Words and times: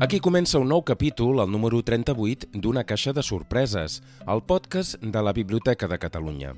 Aquí 0.00 0.16
comença 0.16 0.56
un 0.56 0.70
nou 0.72 0.80
capítol, 0.80 1.42
el 1.42 1.50
número 1.52 1.82
38, 1.84 2.54
d'Una 2.56 2.86
caixa 2.88 3.12
de 3.12 3.20
sorpreses, 3.20 3.98
el 4.24 4.40
podcast 4.48 4.96
de 4.96 5.20
la 5.20 5.34
Biblioteca 5.36 5.84
de 5.92 5.98
Catalunya. 6.00 6.54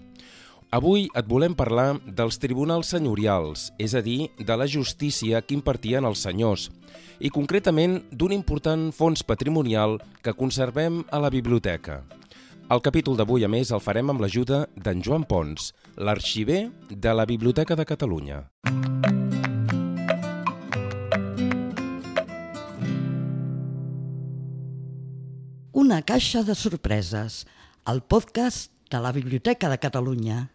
Avui 0.70 1.08
et 1.18 1.26
volem 1.26 1.56
parlar 1.58 1.96
dels 2.06 2.38
tribunals 2.38 2.92
senyorials, 2.94 3.72
és 3.82 3.96
a 3.98 4.02
dir, 4.06 4.30
de 4.38 4.54
la 4.54 4.68
justícia 4.70 5.42
que 5.42 5.56
impartien 5.58 6.06
els 6.06 6.22
senyors, 6.22 6.68
i 7.18 7.34
concretament 7.34 7.98
d'un 8.14 8.30
important 8.30 8.92
fons 8.94 9.26
patrimonial 9.26 9.98
que 10.22 10.38
conservem 10.38 11.02
a 11.10 11.18
la 11.18 11.34
biblioteca. 11.34 12.04
El 12.70 12.78
capítol 12.78 13.18
d'avui, 13.18 13.42
a 13.42 13.50
més, 13.50 13.74
el 13.74 13.82
farem 13.82 14.14
amb 14.14 14.22
l'ajuda 14.22 14.68
d'en 14.78 15.02
Joan 15.02 15.26
Pons, 15.26 15.72
l'arxiver 15.98 16.68
de 16.94 17.10
la 17.10 17.26
Biblioteca 17.26 17.74
de 17.74 17.90
Catalunya. 17.90 18.44
Una 25.72 26.02
caixa 26.04 26.42
de 26.44 26.52
sorpreses, 26.52 27.46
el 27.88 28.02
podcast 28.04 28.68
de 28.92 28.98
la 29.00 29.10
Biblioteca 29.10 29.70
de 29.72 29.78
Catalunya. 29.80 30.50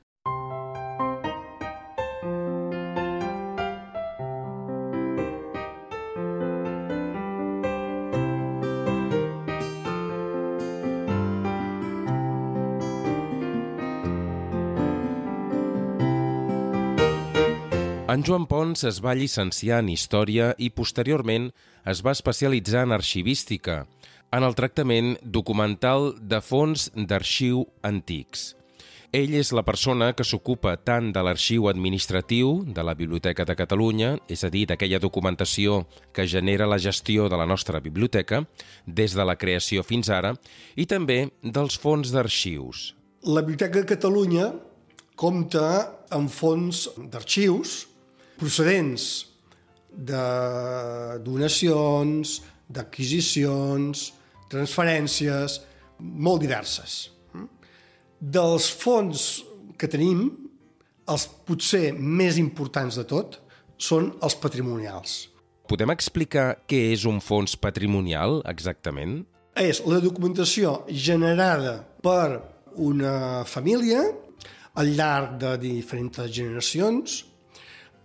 En 18.07 18.21
Joan 18.21 18.46
Pons 18.46 18.85
es 18.85 19.02
va 19.02 19.18
llicenciar 19.18 19.81
en 19.81 19.90
Història 19.90 20.54
i 20.62 20.70
posteriorment 20.70 21.49
es 21.90 22.05
va 22.05 22.13
especialitzar 22.13 22.85
en 22.85 22.93
arxivística, 22.93 23.87
en 24.32 24.44
el 24.44 24.56
tractament 24.56 25.16
documental 25.24 26.14
de 26.20 26.42
fons 26.44 26.90
d'arxiu 26.96 27.66
antics. 27.88 28.54
Ell 29.16 29.38
és 29.40 29.54
la 29.56 29.64
persona 29.64 30.10
que 30.12 30.26
s'ocupa 30.28 30.74
tant 30.84 31.14
de 31.16 31.22
l'arxiu 31.24 31.70
administratiu 31.72 32.66
de 32.68 32.84
la 32.84 32.94
Biblioteca 32.94 33.46
de 33.48 33.55
Catalunya, 33.55 34.18
és 34.28 34.44
a 34.44 34.50
dir, 34.52 34.66
d'aquella 34.68 35.00
documentació 35.00 35.86
que 36.12 36.28
genera 36.28 36.68
la 36.68 36.78
gestió 36.78 37.30
de 37.32 37.40
la 37.40 37.48
nostra 37.48 37.80
biblioteca, 37.80 38.44
des 38.86 39.16
de 39.16 39.24
la 39.24 39.38
creació 39.40 39.86
fins 39.88 40.12
ara, 40.12 40.34
i 40.76 40.86
també 40.86 41.30
dels 41.42 41.80
fons 41.80 42.12
d'arxius. 42.12 42.92
La 43.24 43.42
Biblioteca 43.42 43.80
de 43.80 43.88
Catalunya 43.96 44.52
compta 45.16 45.64
amb 46.12 46.30
fons 46.30 46.90
d'arxius 46.98 47.88
procedents 48.38 49.26
de 49.90 50.24
donacions, 51.24 52.42
d'adquisicions, 52.70 54.12
transferències, 54.51 55.59
molt 55.99 56.43
diverses. 56.43 57.07
Dels 58.17 58.70
fons 58.73 59.27
que 59.77 59.90
tenim, 59.91 60.29
els 61.07 61.27
potser 61.48 61.91
més 61.93 62.37
importants 62.41 62.98
de 62.98 63.05
tot 63.07 63.40
són 63.77 64.12
els 64.25 64.35
patrimonials. 64.41 65.28
Podem 65.68 65.91
explicar 65.94 66.63
què 66.68 66.79
és 66.94 67.06
un 67.06 67.19
fons 67.23 67.57
patrimonial, 67.59 68.41
exactament? 68.50 69.19
És 69.57 69.81
la 69.90 70.00
documentació 70.01 70.84
generada 70.88 71.81
per 72.03 72.40
una 72.78 73.44
família 73.50 74.03
al 74.78 74.94
llarg 74.95 75.38
de 75.41 75.56
diferents 75.62 76.29
generacions 76.29 77.23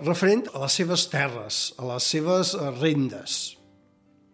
referent 0.02 0.46
a 0.52 0.64
les 0.64 0.78
seves 0.80 1.06
terres, 1.12 1.58
a 1.78 1.86
les 1.92 2.06
seves 2.14 2.54
rendes. 2.80 3.56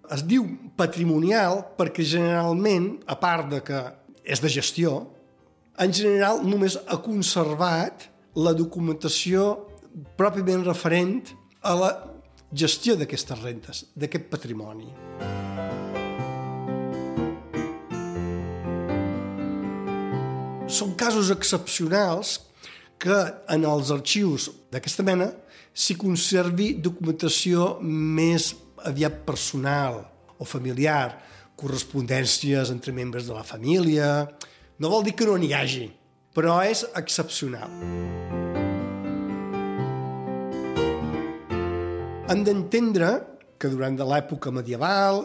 Es 0.09 0.23
diu 0.25 0.47
patrimonial 0.79 1.59
perquè 1.77 2.05
generalment, 2.09 2.95
a 3.05 3.17
part 3.21 3.51
de 3.53 3.59
que 3.61 3.81
és 4.25 4.41
de 4.41 4.49
gestió, 4.49 5.03
en 5.77 5.93
general 5.93 6.41
només 6.49 6.79
ha 6.89 6.97
conservat 7.05 8.07
la 8.41 8.55
documentació 8.57 9.51
pròpiament 10.17 10.65
referent 10.65 11.35
a 11.61 11.75
la 11.77 11.91
gestió 12.57 12.97
d'aquestes 12.97 13.43
rentes, 13.43 13.83
d'aquest 13.93 14.31
patrimoni. 14.33 14.89
Són 20.73 20.95
casos 20.97 21.29
excepcionals 21.35 22.39
que 22.97 23.19
en 23.53 23.69
els 23.69 23.93
arxius 23.93 24.49
d'aquesta 24.73 25.05
mena 25.05 25.29
s'hi 25.77 25.99
conservi 26.01 26.73
documentació 26.81 27.75
més 27.83 28.55
aviat 28.87 29.25
personal 29.27 30.03
o 30.39 30.47
familiar, 30.47 31.19
correspondències 31.59 32.71
entre 32.75 32.95
membres 32.95 33.27
de 33.27 33.35
la 33.35 33.47
família... 33.47 34.29
No 34.79 34.93
vol 34.93 35.03
dir 35.03 35.17
que 35.19 35.27
no 35.27 35.33
n'hi 35.35 35.49
hagi, 35.51 35.89
però 36.31 36.61
és 36.63 36.85
excepcional. 36.95 37.73
Hem 42.31 42.45
d'entendre 42.47 43.09
que 43.59 43.71
durant 43.73 43.99
de 43.99 44.07
l'època 44.07 44.53
medieval 44.55 45.25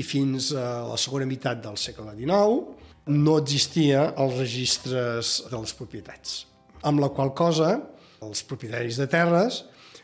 i 0.00 0.04
fins 0.06 0.48
a 0.56 0.86
la 0.88 0.96
segona 0.96 1.28
meitat 1.28 1.60
del 1.60 1.76
segle 1.76 2.14
XIX 2.16 3.12
no 3.12 3.36
existia 3.36 4.08
els 4.16 4.40
registres 4.40 5.36
de 5.50 5.60
les 5.60 5.76
propietats, 5.76 6.46
amb 6.88 7.04
la 7.04 7.12
qual 7.12 7.34
cosa 7.36 7.74
els 8.24 8.40
propietaris 8.48 8.96
de 8.96 9.06
terres 9.12 9.60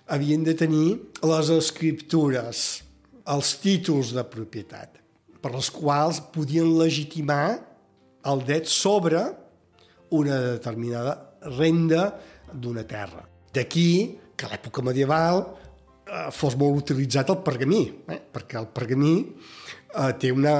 havien 0.06 0.42
de 0.44 0.54
tenir 0.58 0.88
les 1.22 1.50
escriptures, 1.54 2.82
els 3.32 3.52
títols 3.62 4.12
de 4.16 4.24
propietat, 4.26 4.98
per 5.42 5.52
les 5.54 5.70
quals 5.74 6.20
podien 6.34 6.70
legitimar 6.78 7.58
el 8.30 8.42
dret 8.46 8.68
sobre 8.70 9.22
una 10.14 10.38
determinada 10.52 11.16
renda 11.58 12.12
d'una 12.52 12.84
terra. 12.86 13.24
D'aquí 13.52 14.18
que 14.36 14.46
a 14.46 14.52
l'època 14.52 14.84
medieval 14.84 15.42
eh, 15.42 16.28
fos 16.34 16.56
molt 16.58 16.82
utilitzat 16.84 17.32
el 17.32 17.40
pergamí, 17.46 17.82
eh? 18.10 18.20
perquè 18.32 18.60
el 18.60 18.68
pergamí 18.74 19.16
eh, 19.22 20.12
té 20.18 20.30
una, 20.34 20.54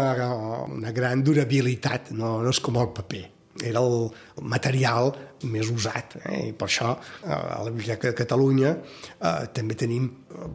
una 0.70 0.94
gran 0.94 1.22
durabilitat, 1.22 2.12
no, 2.16 2.41
no 2.42 2.50
és 2.50 2.60
com 2.62 2.81
el 2.81 2.91
paper 2.97 3.26
era 3.60 3.82
el 3.82 4.08
material 4.40 5.12
més 5.44 5.68
usat. 5.72 6.16
Eh? 6.24 6.48
I 6.50 6.56
per 6.56 6.68
això 6.70 6.94
eh, 6.96 7.28
a 7.28 7.60
la 7.64 7.70
Biblioteca 7.70 8.12
de 8.12 8.16
Catalunya 8.16 8.74
eh, 8.78 9.46
també 9.54 9.76
tenim 9.78 10.08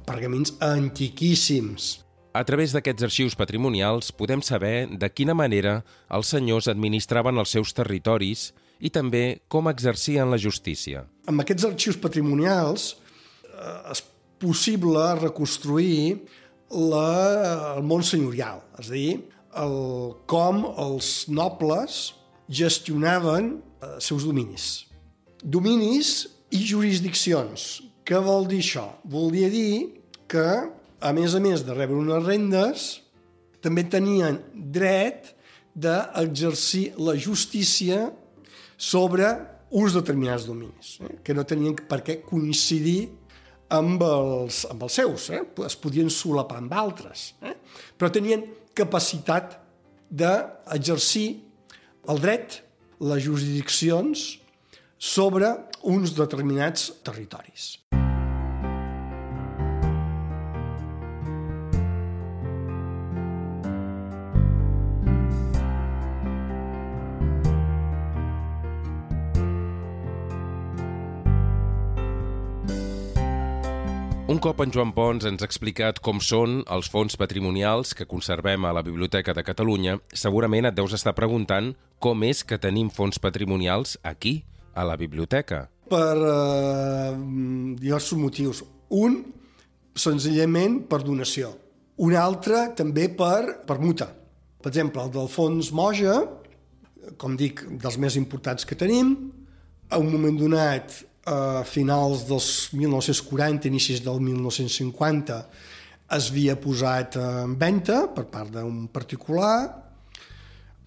pergamins 0.07 0.55
antiquíssims. 0.63 1.97
A 2.37 2.43
través 2.45 2.73
d'aquests 2.73 3.07
arxius 3.07 3.35
patrimonials 3.37 4.11
podem 4.13 4.43
saber 4.45 4.87
de 4.89 5.09
quina 5.09 5.33
manera 5.37 5.79
els 6.13 6.29
senyors 6.33 6.67
administraven 6.69 7.37
els 7.41 7.53
seus 7.55 7.73
territoris 7.73 8.51
i 8.79 8.91
també 8.93 9.41
com 9.49 9.69
exercien 9.71 10.29
la 10.29 10.37
justícia. 10.37 11.05
Amb 11.29 11.41
aquests 11.41 11.65
arxius 11.69 11.97
patrimonials 12.01 12.91
eh, 12.93 13.93
és 13.93 14.03
possible 14.37 15.01
reconstruir 15.17 16.19
la, 16.69 17.07
el 17.77 17.83
món 17.87 18.03
senyorial, 18.05 18.61
és 18.77 18.91
a 18.91 18.93
dir, 18.93 19.11
el, 19.57 19.77
com 20.29 20.61
els 20.77 21.25
nobles 21.31 21.99
gestionaven 22.49 23.57
els 23.81 23.99
eh, 23.99 24.07
seus 24.07 24.25
dominis. 24.27 24.87
Dominis 25.43 26.27
i 26.55 26.63
jurisdiccions. 26.65 27.67
Què 28.07 28.19
vol 28.23 28.47
dir 28.49 28.61
això? 28.63 28.87
Volia 29.03 29.49
dir 29.51 29.99
que, 30.31 30.47
a 30.99 31.11
més 31.13 31.35
a 31.35 31.41
més 31.43 31.63
de 31.67 31.75
rebre 31.75 31.99
unes 31.99 32.23
rendes, 32.23 32.87
també 33.61 33.83
tenien 33.89 34.39
dret 34.53 35.33
d'exercir 35.77 36.95
la 37.03 37.17
justícia 37.19 38.07
sobre 38.77 39.27
uns 39.69 39.93
determinats 39.97 40.47
dominis, 40.47 40.97
eh? 41.03 41.17
que 41.23 41.35
no 41.35 41.43
tenien 41.45 41.75
per 41.89 41.99
què 42.05 42.21
coincidir 42.23 43.09
amb 43.73 44.01
els, 44.07 44.63
amb 44.71 44.85
els 44.87 44.95
seus, 45.01 45.27
eh? 45.35 45.41
es 45.67 45.75
podien 45.75 46.09
solapar 46.13 46.61
amb 46.61 46.73
altres, 46.73 47.33
eh? 47.43 47.57
però 47.99 48.09
tenien 48.13 48.45
capacitat 48.77 49.57
d'exercir 50.07 51.27
el 52.07 52.21
dret, 52.23 52.61
les 53.03 53.23
jurisdiccions 53.23 54.27
sobre 54.97 55.51
uns 55.85 56.15
determinats 56.17 56.89
territoris. 57.05 57.75
Cop 74.47 74.61
en 74.63 74.71
Joan 74.71 74.93
Pons 74.95 75.25
ens 75.27 75.41
ha 75.43 75.47
explicat 75.49 75.97
com 75.99 76.21
són 76.23 76.61
els 76.71 76.87
fons 76.87 77.17
patrimonials 77.19 77.89
que 77.97 78.05
conservem 78.07 78.63
a 78.63 78.69
la 78.71 78.83
Biblioteca 78.85 79.33
de 79.35 79.43
Catalunya, 79.43 79.97
segurament 80.15 80.69
et 80.69 80.77
deus 80.77 80.93
estar 80.95 81.11
preguntant 81.17 81.73
com 81.99 82.23
és 82.23 82.45
que 82.47 82.55
tenim 82.55 82.87
fons 82.87 83.19
patrimonials 83.19 83.97
aquí, 84.07 84.45
a 84.71 84.85
la 84.87 84.95
biblioteca. 84.95 85.65
Per 85.91 86.15
eh, 86.29 87.11
diversos 87.81 88.15
motius. 88.21 88.63
Un, 88.95 89.19
senzillament 89.99 90.79
per 90.87 91.01
donació. 91.03 91.51
Un 92.07 92.15
altre 92.15 92.69
també 92.77 93.09
per 93.11 93.65
permuta. 93.67 94.07
Per 94.63 94.71
exemple, 94.71 95.03
el 95.03 95.11
d'Alfons 95.11 95.73
Moja, 95.75 96.21
com 97.19 97.35
dic, 97.35 97.65
dels 97.83 97.99
més 97.99 98.15
importants 98.15 98.63
que 98.63 98.79
tenim, 98.79 99.11
a 99.91 99.99
un 99.99 100.07
moment 100.13 100.39
donat, 100.39 101.01
a 101.27 101.63
finals 101.67 102.23
dels 102.27 102.69
1940, 102.71 103.67
inicis 103.67 103.99
del 104.05 104.21
1950, 104.23 105.41
es 106.15 106.29
havia 106.31 106.55
posat 106.55 107.17
en 107.19 107.57
venda 107.59 108.05
per 108.15 108.23
part 108.31 108.53
d'un 108.53 108.85
particular 108.87 109.59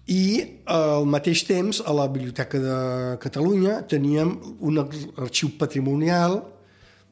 i 0.09 0.41
al 0.65 1.05
mateix 1.05 1.43
temps 1.45 1.83
a 1.85 1.93
la 1.93 2.07
Biblioteca 2.09 2.59
de 2.59 2.77
Catalunya 3.21 3.83
teníem 3.85 4.33
un 4.65 4.81
arxiu 4.81 5.53
patrimonial 5.61 6.41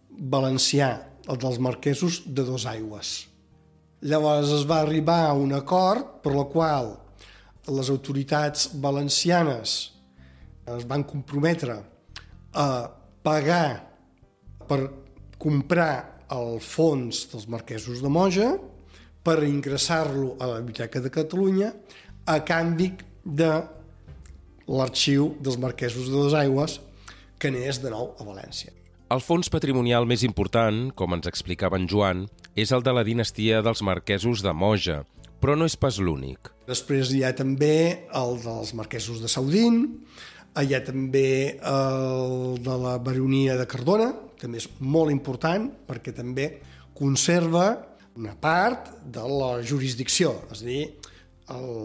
valencià, 0.09 0.89
el 1.29 1.37
dels 1.37 1.61
marquesos 1.61 2.23
de 2.25 2.43
dos 2.43 2.65
aigües. 2.65 3.29
Llavors 4.01 4.49
es 4.55 4.65
va 4.65 4.81
arribar 4.81 5.27
a 5.27 5.37
un 5.37 5.53
acord 5.53 6.17
per 6.23 6.33
la 6.33 6.47
qual 6.49 6.95
les 7.69 7.91
autoritats 7.93 8.71
valencianes 8.81 9.79
es 10.65 10.85
van 10.89 11.03
comprometre 11.05 11.77
a 12.57 12.67
pagar 13.29 13.85
per 14.65 14.79
comprar 15.37 16.25
el 16.33 16.57
fons 16.63 17.27
dels 17.29 17.45
marquesos 17.49 18.01
de 18.01 18.09
Moja 18.09 18.55
per 19.25 19.43
ingressar-lo 19.45 20.33
a 20.41 20.47
la 20.49 20.61
Biblioteca 20.63 21.01
de 21.03 21.11
Catalunya 21.13 21.69
a 22.25 22.39
canvi 22.45 22.89
de 23.23 23.51
l'arxiu 24.69 25.35
dels 25.41 25.59
marquesos 25.61 26.09
de 26.09 26.23
les 26.23 26.37
aigües 26.41 26.79
que 27.41 27.51
n'és 27.53 27.81
de 27.83 27.93
nou 27.93 28.15
a 28.17 28.25
València. 28.25 28.73
El 29.13 29.21
fons 29.25 29.49
patrimonial 29.49 30.09
més 30.09 30.25
important, 30.25 30.89
com 30.93 31.13
ens 31.17 31.29
explicava 31.29 31.77
en 31.77 31.85
Joan, 31.89 32.25
és 32.57 32.73
el 32.73 32.85
de 32.85 32.93
la 32.93 33.05
dinastia 33.05 33.61
dels 33.65 33.81
marquesos 33.85 34.41
de 34.45 34.53
Moja, 34.53 35.03
però 35.41 35.55
no 35.57 35.69
és 35.69 35.77
pas 35.77 35.97
l'únic. 36.01 36.51
Després 36.69 37.13
hi 37.13 37.23
ha 37.25 37.33
també 37.37 38.09
el 38.09 38.37
dels 38.43 38.75
marquesos 38.77 39.21
de 39.21 39.29
Saudín, 39.31 39.83
hi 40.63 40.75
ha 40.75 40.81
també 40.83 41.59
el 41.65 42.57
de 42.63 42.75
la 42.81 42.97
baronia 43.03 43.57
de 43.59 43.67
Cardona, 43.69 44.09
també 44.39 44.59
és 44.61 44.67
molt 44.79 45.11
important 45.13 45.67
perquè 45.87 46.13
també 46.15 46.49
conserva 46.97 47.67
una 48.19 48.35
part 48.35 48.91
de 49.05 49.23
la 49.23 49.51
jurisdicció, 49.63 50.33
és 50.51 50.63
a 50.63 50.67
dir, 50.67 50.81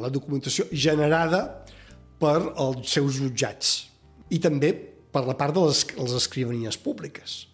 la 0.03 0.11
documentació 0.13 0.67
generada 0.73 1.45
per 2.21 2.37
els 2.61 2.91
seus 2.91 3.21
jutjats 3.21 3.77
i 4.35 4.41
també 4.43 4.73
per 5.15 5.23
la 5.29 5.37
part 5.39 5.55
de 5.55 5.63
les, 5.69 5.85
les 5.95 6.17
escrivanies 6.19 6.79
públiques, 6.81 7.45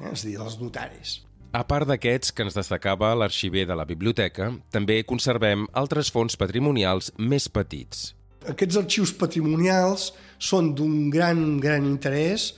eh? 0.00 0.10
és 0.10 0.24
a 0.24 0.26
dir, 0.26 0.38
dels 0.40 0.58
notaris. 0.62 1.18
A 1.54 1.62
part 1.68 1.86
d'aquests 1.86 2.32
que 2.34 2.42
ens 2.42 2.56
destacava 2.56 3.12
l'arxiver 3.14 3.62
de 3.68 3.76
la 3.78 3.84
biblioteca, 3.86 4.48
també 4.74 5.02
conservem 5.06 5.68
altres 5.76 6.10
fons 6.10 6.34
patrimonials 6.40 7.12
més 7.18 7.46
petits. 7.46 8.08
Aquests 8.50 8.76
arxius 8.80 9.12
patrimonials 9.16 10.10
són 10.38 10.74
d'un 10.76 11.08
gran, 11.12 11.58
gran 11.62 11.86
interès 11.88 12.52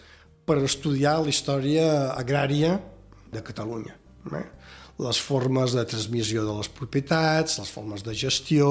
per 0.47 0.59
estudiar 0.65 1.21
la 1.23 1.31
història 1.31 1.87
agrària 2.15 2.77
de 3.33 3.43
Catalunya. 3.45 3.95
Eh? 4.35 4.47
Les 5.03 5.19
formes 5.21 5.75
de 5.77 5.85
transmissió 5.87 6.45
de 6.47 6.55
les 6.57 6.71
propietats, 6.73 7.59
les 7.61 7.71
formes 7.71 8.03
de 8.03 8.15
gestió, 8.17 8.71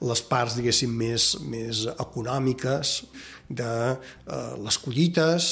les 0.00 0.22
parts, 0.24 0.56
diguéssim, 0.56 0.92
més, 0.96 1.34
més 1.44 1.84
econòmiques 1.92 2.94
de 3.48 3.70
eh, 3.92 4.54
les 4.64 4.80
collites, 4.80 5.50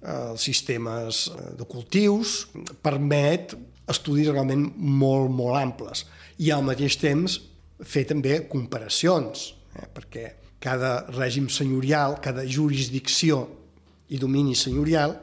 els 0.00 0.46
sistemes 0.46 1.26
eh, 1.28 1.50
de 1.58 1.66
cultius, 1.68 2.46
permet 2.82 3.56
estudis 3.90 4.30
realment 4.30 4.70
molt, 4.78 5.30
molt 5.34 5.58
amples. 5.58 6.06
I 6.40 6.54
al 6.54 6.64
mateix 6.64 6.96
temps 7.00 7.40
fer 7.84 8.06
també 8.08 8.38
comparacions, 8.48 9.50
eh? 9.76 9.88
perquè 9.94 10.26
cada 10.60 11.06
règim 11.14 11.48
senyorial, 11.48 12.18
cada 12.22 12.44
jurisdicció 12.44 13.42
i 14.10 14.18
domini 14.20 14.54
senyorial, 14.58 15.16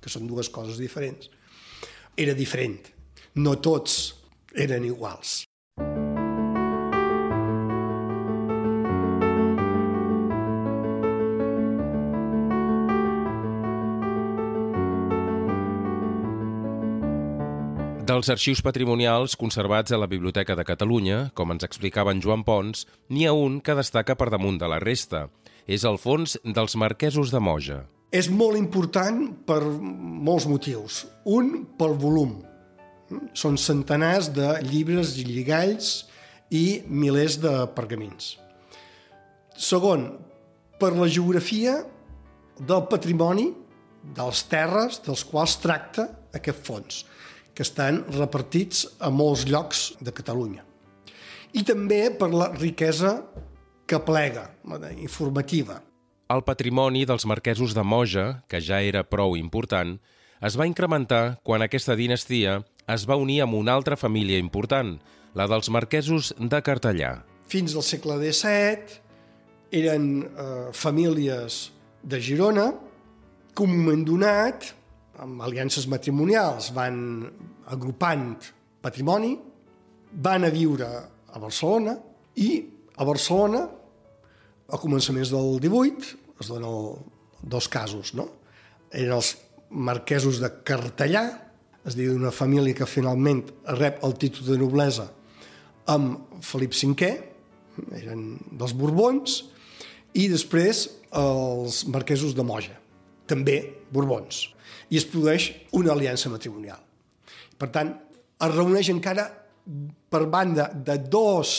que 0.00 0.12
són 0.12 0.26
dues 0.28 0.50
coses 0.52 0.80
diferents, 0.80 1.30
era 2.16 2.34
diferent. 2.36 2.80
No 3.40 3.56
tots 3.58 4.14
eren 4.54 4.84
iguals. 4.86 5.42
Dels 18.14 18.28
arxius 18.30 18.60
patrimonials 18.62 19.32
conservats 19.34 19.90
a 19.90 19.98
la 19.98 20.06
Biblioteca 20.06 20.54
de 20.54 20.62
Catalunya, 20.62 21.16
com 21.34 21.50
ens 21.50 21.64
explicava 21.66 22.12
en 22.14 22.20
Joan 22.22 22.44
Pons, 22.46 22.84
n'hi 23.10 23.24
ha 23.26 23.32
un 23.34 23.56
que 23.58 23.74
destaca 23.74 24.14
per 24.14 24.28
damunt 24.30 24.60
de 24.60 24.68
la 24.70 24.76
resta. 24.78 25.24
És 25.66 25.82
el 25.88 25.96
fons 25.98 26.36
dels 26.46 26.76
marquesos 26.78 27.32
de 27.34 27.40
Moja. 27.42 27.80
És 28.14 28.28
molt 28.30 28.54
important 28.60 29.18
per 29.48 29.58
molts 29.66 30.46
motius. 30.46 31.00
Un, 31.26 31.64
pel 31.74 31.96
volum. 32.04 32.36
Són 33.34 33.58
centenars 33.58 34.28
de 34.36 34.52
llibres 34.62 35.16
i 35.18 35.26
lligalls 35.26 35.90
i 36.54 36.84
milers 36.86 37.40
de 37.42 37.56
pergamins. 37.74 38.36
Segon, 39.58 40.06
per 40.78 40.92
la 40.94 41.10
geografia 41.10 41.80
del 42.62 42.86
patrimoni, 42.94 43.50
de 44.04 44.30
les 44.30 44.46
terres 44.46 45.02
dels 45.02 45.26
quals 45.26 45.58
tracta 45.66 46.06
aquest 46.38 46.62
fons 46.62 47.02
que 47.54 47.62
estan 47.62 48.02
repartits 48.10 48.84
a 48.98 49.10
molts 49.14 49.46
llocs 49.46 49.92
de 50.02 50.12
Catalunya. 50.12 50.64
I 51.54 51.62
també 51.62 52.08
per 52.18 52.32
la 52.34 52.50
riquesa 52.52 53.20
que 53.86 54.00
plega, 54.02 54.48
informativa. 54.98 55.80
El 56.32 56.42
patrimoni 56.42 57.04
dels 57.06 57.26
marquesos 57.28 57.74
de 57.76 57.84
Moja, 57.84 58.42
que 58.48 58.58
ja 58.60 58.80
era 58.82 59.04
prou 59.04 59.36
important, 59.36 59.98
es 60.44 60.56
va 60.58 60.66
incrementar 60.66 61.38
quan 61.44 61.62
aquesta 61.62 61.94
dinastia 61.94 62.62
es 62.90 63.04
va 63.08 63.16
unir 63.20 63.42
amb 63.44 63.54
una 63.54 63.74
altra 63.76 63.96
família 63.96 64.40
important, 64.40 64.96
la 65.34 65.46
dels 65.50 65.70
marquesos 65.70 66.32
de 66.38 66.60
Cartellà. 66.64 67.22
Fins 67.48 67.76
al 67.76 67.84
segle 67.86 68.16
XVII 68.18 68.98
eren 69.84 70.08
eh, 70.24 70.72
famílies 70.72 71.70
de 72.02 72.20
Girona 72.20 72.72
que 73.54 73.62
un 73.62 73.76
amb 75.22 75.42
aliances 75.46 75.86
matrimonials 75.90 76.70
van 76.74 76.98
agrupant 77.70 78.34
patrimoni, 78.84 79.34
van 80.14 80.46
a 80.46 80.52
viure 80.52 80.88
a 81.34 81.40
Barcelona 81.42 81.96
i 82.40 82.50
a 82.96 83.06
Barcelona, 83.06 83.64
a 84.70 84.80
començaments 84.80 85.32
del 85.34 85.58
18, 85.62 86.14
es 86.40 86.50
donen 86.50 87.02
dos 87.42 87.68
casos, 87.68 88.14
no? 88.14 88.28
Eren 88.94 89.16
els 89.16 89.34
marquesos 89.70 90.38
de 90.42 90.50
Cartellà, 90.66 91.24
es 91.84 91.96
diu 91.98 92.14
d'una 92.14 92.32
família 92.32 92.76
que 92.76 92.88
finalment 92.88 93.42
rep 93.76 94.00
el 94.06 94.14
títol 94.20 94.46
de 94.48 94.58
noblesa 94.60 95.10
amb 95.90 96.40
Felip 96.44 96.72
V, 96.72 97.10
eren 97.98 98.22
dels 98.52 98.72
Borbons, 98.78 99.42
i 100.14 100.28
després 100.30 100.86
els 101.14 101.82
marquesos 101.90 102.34
de 102.34 102.46
Moja, 102.46 102.78
també 103.30 103.58
Borbons 103.92 104.48
i 104.90 104.98
es 105.00 105.06
produeix 105.08 105.50
una 105.72 105.94
aliança 105.94 106.30
matrimonial. 106.32 106.80
Per 107.58 107.70
tant, 107.72 107.94
es 108.44 108.52
reuneix 108.54 108.90
encara 108.92 109.28
per 110.10 110.26
banda 110.30 110.68
de 110.74 110.98
dos 110.98 111.54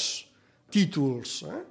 títols 0.72 1.40
eh, 1.48 1.62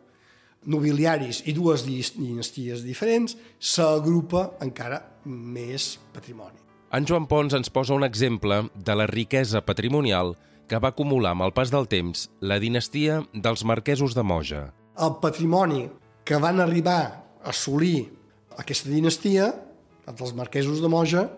nobiliaris 0.66 1.42
i 1.48 1.54
dues 1.54 1.84
dinasties 1.86 2.84
diferents, 2.84 3.36
s'agrupa 3.58 4.54
encara 4.64 5.00
més 5.24 5.94
patrimoni. 6.14 6.58
En 6.94 7.06
Joan 7.06 7.26
Pons 7.26 7.54
ens 7.56 7.72
posa 7.74 7.94
un 7.96 8.06
exemple 8.06 8.64
de 8.74 8.94
la 8.94 9.06
riquesa 9.10 9.64
patrimonial 9.66 10.34
que 10.70 10.78
va 10.80 10.92
acumular 10.94 11.34
amb 11.34 11.44
el 11.46 11.52
pas 11.52 11.72
del 11.74 11.88
temps 11.90 12.28
la 12.40 12.60
dinastia 12.62 13.20
dels 13.34 13.64
marquesos 13.66 14.14
de 14.16 14.22
Moja. 14.24 14.62
El 14.94 15.16
patrimoni 15.20 15.88
que 16.24 16.38
van 16.40 16.62
arribar 16.62 17.00
a 17.42 17.50
assolir 17.52 18.06
aquesta 18.56 18.88
dinastia, 18.88 19.50
dels 20.12 20.34
marquesos 20.36 20.82
de 20.82 20.88
Moja, 20.88 21.28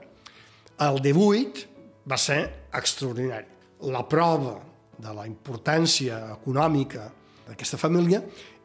el 0.82 1.00
18 1.02 1.66
va 2.10 2.18
ser 2.18 2.40
extraordinari. 2.74 3.46
La 3.92 4.02
prova 4.08 4.56
de 4.96 5.12
la 5.12 5.26
importància 5.28 6.18
econòmica 6.34 7.10
d'aquesta 7.46 7.78
família 7.78 8.22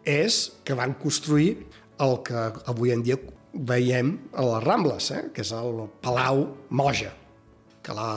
és 0.08 0.48
que 0.66 0.78
van 0.78 0.96
construir 1.00 1.58
el 2.02 2.18
que 2.26 2.48
avui 2.72 2.94
en 2.94 3.04
dia 3.06 3.20
veiem 3.54 4.14
a 4.34 4.46
les 4.48 4.64
Rambles, 4.64 5.12
eh? 5.12 5.24
que 5.36 5.44
és 5.44 5.52
el 5.54 5.84
Palau 6.02 6.46
Moja, 6.70 7.12
que 7.84 7.94
la, 7.94 8.16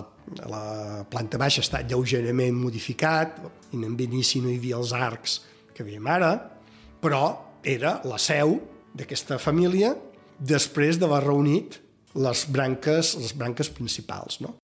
la 0.49 0.65
planta 1.11 1.41
baixa 1.41 1.65
està 1.65 1.83
lleugerament 1.83 2.55
modificat, 2.57 3.41
i 3.73 3.81
en 3.83 3.99
inici 3.99 4.41
no 4.41 4.53
hi 4.53 4.61
havia 4.61 4.79
els 4.79 4.95
arcs 4.95 5.41
que 5.75 5.85
veiem 5.85 6.07
ara, 6.07 6.37
però 7.03 7.25
era 7.65 7.99
la 8.07 8.21
seu 8.23 8.61
d'aquesta 8.95 9.41
família 9.43 9.95
després 10.45 11.01
d'haver 11.01 11.23
reunit 11.25 11.81
les 12.15 12.45
branques, 12.55 13.15
les 13.19 13.35
branques 13.37 13.71
principals. 13.75 14.41
No? 14.45 14.55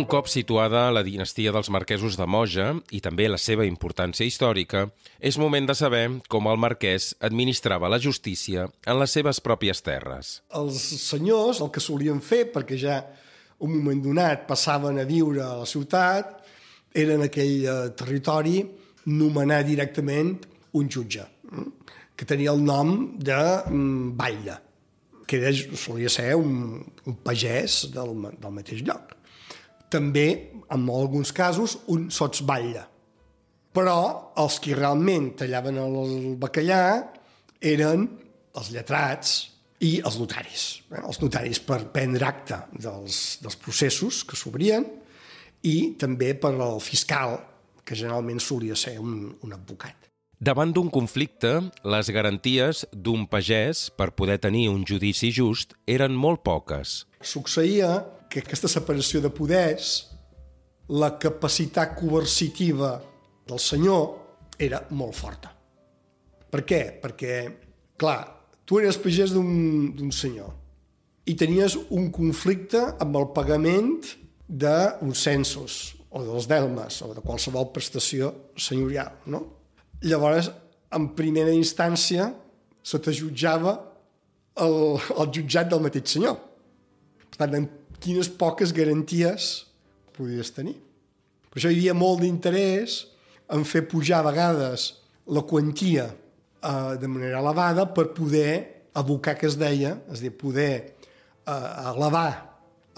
Un 0.00 0.06
cop 0.08 0.30
situada 0.32 0.86
la 0.94 1.02
dinastia 1.04 1.50
dels 1.52 1.68
marquesos 1.68 2.14
de 2.16 2.24
Moja 2.24 2.70
i 2.96 3.02
també 3.04 3.26
la 3.28 3.36
seva 3.36 3.66
importància 3.68 4.24
històrica, 4.24 4.86
és 5.20 5.36
moment 5.36 5.66
de 5.68 5.74
saber 5.76 6.04
com 6.32 6.48
el 6.48 6.56
marquès 6.62 7.10
administrava 7.28 7.90
la 7.92 7.98
justícia 8.00 8.64
en 8.88 8.96
les 8.96 9.12
seves 9.12 9.42
pròpies 9.44 9.84
terres. 9.84 10.30
Els 10.56 10.80
senyors 11.02 11.60
el 11.60 11.68
que 11.74 11.84
solien 11.84 12.24
fer, 12.24 12.46
perquè 12.54 12.80
ja 12.80 12.96
un 13.60 13.74
moment 13.74 14.00
donat 14.06 14.48
passaven 14.48 15.02
a 15.02 15.04
viure 15.04 15.44
a 15.44 15.52
la 15.60 15.68
ciutat, 15.68 16.32
era 16.96 17.20
en 17.20 17.26
aquell 17.28 17.68
eh, 17.68 17.76
territori 17.92 18.64
nomenar 19.12 19.60
directament 19.68 20.32
un 20.80 20.88
jutge, 20.88 21.28
mm, 21.50 21.94
que 22.16 22.24
tenia 22.24 22.56
el 22.56 22.64
nom 22.64 22.96
de 23.20 23.44
mm, 23.68 24.16
batlle, 24.16 24.58
que 25.28 25.44
era, 25.44 25.52
solia 25.76 26.08
ser 26.08 26.30
un, 26.40 26.78
un 27.04 27.20
pagès 27.20 27.82
del, 27.92 28.16
del 28.40 28.60
mateix 28.62 28.80
lloc 28.88 29.18
també, 29.90 30.26
en 30.70 30.88
alguns 30.88 31.32
casos, 31.34 31.78
un 31.90 32.08
sotsbatlle. 32.14 32.86
Però 33.74 33.98
els 34.40 34.58
que 34.62 34.74
realment 34.74 35.32
tallaven 35.38 35.78
el 35.78 36.36
bacallà 36.40 36.82
eren 37.60 38.08
els 38.58 38.70
lletrats 38.74 39.36
i 39.86 39.98
els 40.04 40.18
notaris. 40.20 40.66
Eh? 40.90 41.00
Els 41.00 41.20
notaris 41.22 41.60
per 41.64 41.84
prendre 41.94 42.26
acte 42.26 42.58
dels, 42.72 43.38
dels 43.42 43.58
processos 43.60 44.24
que 44.26 44.38
s'obrien 44.38 44.86
i 45.66 45.94
també 46.00 46.34
per 46.34 46.54
al 46.56 46.80
fiscal, 46.82 47.38
que 47.84 47.96
generalment 47.98 48.40
solia 48.42 48.76
ser 48.78 48.98
un, 49.02 49.30
un 49.42 49.54
advocat. 49.56 50.08
Davant 50.40 50.70
d'un 50.72 50.88
conflicte, 50.88 51.50
les 51.84 52.10
garanties 52.16 52.86
d'un 52.96 53.26
pagès 53.28 53.90
per 53.92 54.14
poder 54.16 54.38
tenir 54.40 54.70
un 54.72 54.86
judici 54.88 55.28
just 55.36 55.74
eren 55.84 56.14
molt 56.16 56.40
poques. 56.46 57.02
Succeïa 57.20 57.98
que 58.30 58.44
aquesta 58.44 58.70
separació 58.70 59.20
de 59.24 59.30
poders, 59.34 59.90
la 60.90 61.16
capacitat 61.18 61.96
coercitiva 61.98 62.94
del 63.46 63.58
senyor 63.62 64.04
era 64.58 64.82
molt 64.94 65.16
forta. 65.18 65.50
Per 66.50 66.62
què? 66.66 66.80
Perquè, 67.02 67.34
clar, 67.98 68.20
tu 68.66 68.78
eres 68.78 68.98
pagès 69.02 69.34
d'un 69.34 70.10
senyor 70.14 70.50
i 71.30 71.36
tenies 71.38 71.76
un 71.94 72.08
conflicte 72.14 72.80
amb 73.02 73.18
el 73.20 73.28
pagament 73.34 73.98
d'uns 74.50 75.24
censos 75.26 75.80
o 76.10 76.24
dels 76.26 76.48
delmes 76.50 76.98
o 77.06 77.12
de 77.14 77.22
qualsevol 77.22 77.68
prestació 77.74 78.32
senyorial, 78.58 79.12
no? 79.30 79.44
Llavors, 80.02 80.48
en 80.90 81.10
primera 81.14 81.52
instància, 81.54 82.30
se 82.82 82.98
te 82.98 83.12
jutjava 83.14 83.76
el, 84.58 84.98
el 84.98 85.30
jutjat 85.36 85.70
del 85.70 85.82
mateix 85.84 86.16
senyor. 86.16 86.38
Per 87.30 87.38
tant, 87.44 87.54
amb 87.60 87.89
quines 88.00 88.30
poques 88.40 88.72
garanties 88.76 89.50
podies 90.16 90.52
tenir. 90.56 90.76
Per 91.50 91.58
això 91.58 91.70
hi 91.70 91.78
havia 91.78 91.96
molt 91.96 92.22
d'interès 92.22 93.04
en 93.50 93.64
fer 93.66 93.86
pujar 93.90 94.20
a 94.20 94.28
vegades 94.28 94.90
la 95.30 95.42
quantia 95.46 96.06
eh, 96.10 96.94
de 97.00 97.08
manera 97.10 97.40
elevada 97.40 97.88
per 97.94 98.10
poder 98.14 98.52
abocar 98.94 99.36
que 99.38 99.48
es 99.48 99.58
deia, 99.58 99.96
és 100.10 100.20
a 100.20 100.26
dir, 100.26 100.32
poder 100.38 100.72
eh, 100.80 101.90
elevar 101.92 102.30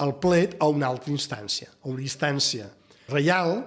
el 0.02 0.14
plet 0.20 0.56
a 0.60 0.68
una 0.72 0.88
altra 0.88 1.12
instància, 1.12 1.70
a 1.82 1.88
una 1.92 2.02
instància 2.04 2.68
reial 3.12 3.60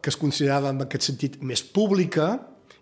que 0.00 0.12
es 0.12 0.18
considerava 0.20 0.74
en 0.74 0.82
aquest 0.84 1.08
sentit 1.08 1.38
més 1.40 1.62
pública 1.64 2.34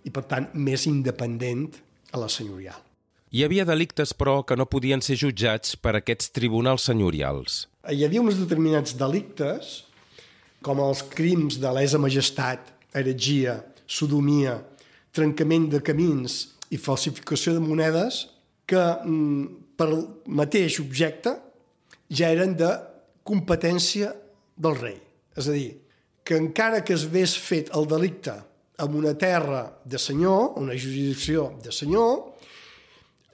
i, 0.02 0.10
per 0.10 0.24
tant, 0.26 0.48
més 0.54 0.88
independent 0.90 1.68
a 2.12 2.20
la 2.20 2.30
senyorial. 2.32 2.80
Hi 3.32 3.46
havia 3.46 3.64
delictes, 3.64 4.10
però, 4.12 4.42
que 4.44 4.58
no 4.60 4.66
podien 4.68 5.00
ser 5.00 5.14
jutjats 5.16 5.72
per 5.80 5.94
aquests 5.96 6.28
tribunals 6.36 6.84
senyorials. 6.84 7.62
Hi 7.88 8.02
havia 8.04 8.20
uns 8.20 8.36
determinats 8.36 8.92
delictes, 9.00 9.70
com 10.60 10.82
els 10.84 11.00
crims 11.14 11.56
de 11.62 11.70
lesa 11.72 11.96
majestat, 11.96 12.66
heretgia, 12.92 13.54
sodomia, 13.88 14.58
trencament 15.16 15.70
de 15.72 15.80
camins 15.80 16.34
i 16.68 16.76
falsificació 16.76 17.54
de 17.56 17.62
monedes, 17.64 18.26
que 18.68 18.82
mm, 18.82 19.46
per 19.80 19.88
mateix 20.28 20.76
objecte 20.84 21.32
ja 22.12 22.28
eren 22.36 22.52
de 22.60 22.68
competència 23.24 24.12
del 24.60 24.76
rei. 24.76 24.98
És 25.40 25.48
a 25.48 25.56
dir, 25.56 25.78
que 26.20 26.36
encara 26.36 26.84
que 26.84 26.92
es 26.92 27.08
hagués 27.08 27.38
fet 27.40 27.72
el 27.72 27.88
delicte 27.88 28.36
en 28.84 29.00
una 29.00 29.16
terra 29.16 29.64
de 29.88 29.96
senyor, 29.96 30.58
una 30.60 30.76
jurisdicció 30.76 31.48
de 31.64 31.72
senyor, 31.72 32.31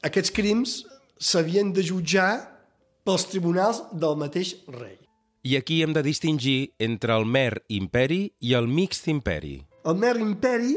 aquests 0.04 0.32
crims 0.34 0.82
s'havien 1.18 1.72
de 1.74 1.82
jutjar 1.82 2.58
pels 3.06 3.26
tribunals 3.30 3.82
del 3.92 4.18
mateix 4.20 4.54
rei. 4.70 4.98
I 5.42 5.56
aquí 5.56 5.80
hem 5.82 5.94
de 5.96 6.02
distingir 6.04 6.74
entre 6.82 7.14
el 7.14 7.24
mer 7.24 7.62
imperi 7.72 8.28
i 8.44 8.54
el 8.58 8.68
mixt 8.68 9.08
imperi. 9.08 9.62
El 9.86 9.96
mer 9.96 10.16
imperi 10.20 10.76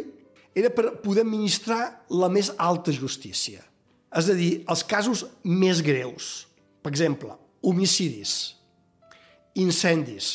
era 0.55 0.71
per 0.73 0.97
poder 1.03 1.25
administrar 1.25 2.05
la 2.09 2.29
més 2.31 2.51
alta 2.57 2.93
justícia. 2.95 3.63
És 4.11 4.27
a 4.27 4.35
dir, 4.35 4.63
els 4.69 4.83
casos 4.83 5.25
més 5.43 5.81
greus. 5.83 6.47
Per 6.83 6.91
exemple, 6.91 7.35
homicidis, 7.63 8.55
incendis, 9.55 10.31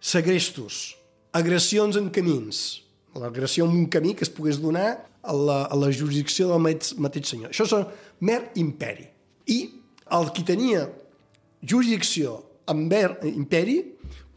segrestos, 0.00 0.94
agressions 1.34 1.98
en 2.00 2.10
camins, 2.14 2.84
l'agressió 3.18 3.66
en 3.66 3.74
un 3.74 3.88
camí 3.90 4.14
que 4.14 4.24
es 4.26 4.32
pogués 4.32 4.60
donar 4.62 5.04
a 5.24 5.34
la, 5.34 5.58
a 5.66 5.78
la 5.78 5.90
jurisdicció 5.92 6.50
del 6.52 6.62
mateix, 6.62 6.94
mateix 7.00 7.32
senyor. 7.32 7.52
Això 7.52 7.66
és 7.66 7.74
mer 8.24 8.40
imperi. 8.60 9.08
I 9.50 9.58
el 10.14 10.30
qui 10.36 10.44
tenia 10.46 10.84
jurisdicció 11.64 12.36
en 12.70 12.84
mer 12.88 13.16
imperi 13.28 13.80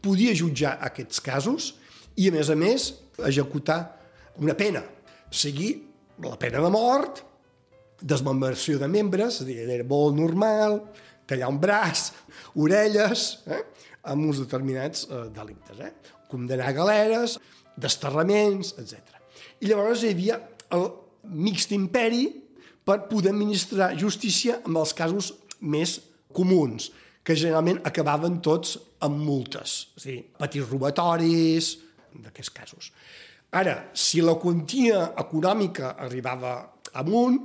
podia 0.04 0.34
jutjar 0.36 0.76
aquests 0.88 1.20
casos 1.24 1.72
i, 2.16 2.28
a 2.28 2.34
més 2.34 2.50
a 2.50 2.56
més, 2.58 2.90
executar 3.18 3.80
una 4.38 4.54
pena, 4.58 4.82
sigui 5.30 5.72
la 6.24 6.36
pena 6.40 6.62
de 6.62 6.70
mort, 6.72 7.22
desmembració 7.98 8.78
de 8.78 8.88
membres, 8.90 9.40
és 9.42 9.48
dir, 9.48 9.58
era 9.64 9.86
molt 9.86 10.16
normal, 10.18 10.80
tallar 11.28 11.50
un 11.52 11.58
braç, 11.62 12.08
orelles, 12.62 13.28
eh? 13.50 13.62
amb 14.08 14.28
uns 14.30 14.40
determinats 14.40 15.06
eh, 15.08 15.26
delictes. 15.34 15.82
Eh? 15.84 15.92
Condemnar 16.30 16.72
galeres, 16.76 17.36
desterraments, 17.78 18.74
etc. 18.80 19.18
I 19.62 19.70
llavors 19.70 20.04
hi 20.04 20.14
havia 20.14 20.38
el 20.74 20.88
mixt 21.28 21.72
imperi 21.76 22.26
per 22.88 23.02
poder 23.10 23.34
administrar 23.34 23.92
justícia 24.00 24.60
amb 24.64 24.80
els 24.80 24.94
casos 24.96 25.32
més 25.60 25.98
comuns, 26.34 26.90
que 27.24 27.36
generalment 27.36 27.82
acabaven 27.84 28.38
tots 28.44 28.78
amb 29.04 29.20
multes, 29.20 29.92
és 29.98 30.06
a 30.06 30.08
dir, 30.08 30.20
petits 30.40 30.70
robatoris, 30.70 31.72
d'aquests 32.24 32.54
casos. 32.54 32.90
Ara, 33.52 33.90
si 33.96 34.20
la 34.24 34.36
quantia 34.40 35.10
econòmica 35.20 35.94
arribava 36.04 36.54
amunt, 37.00 37.38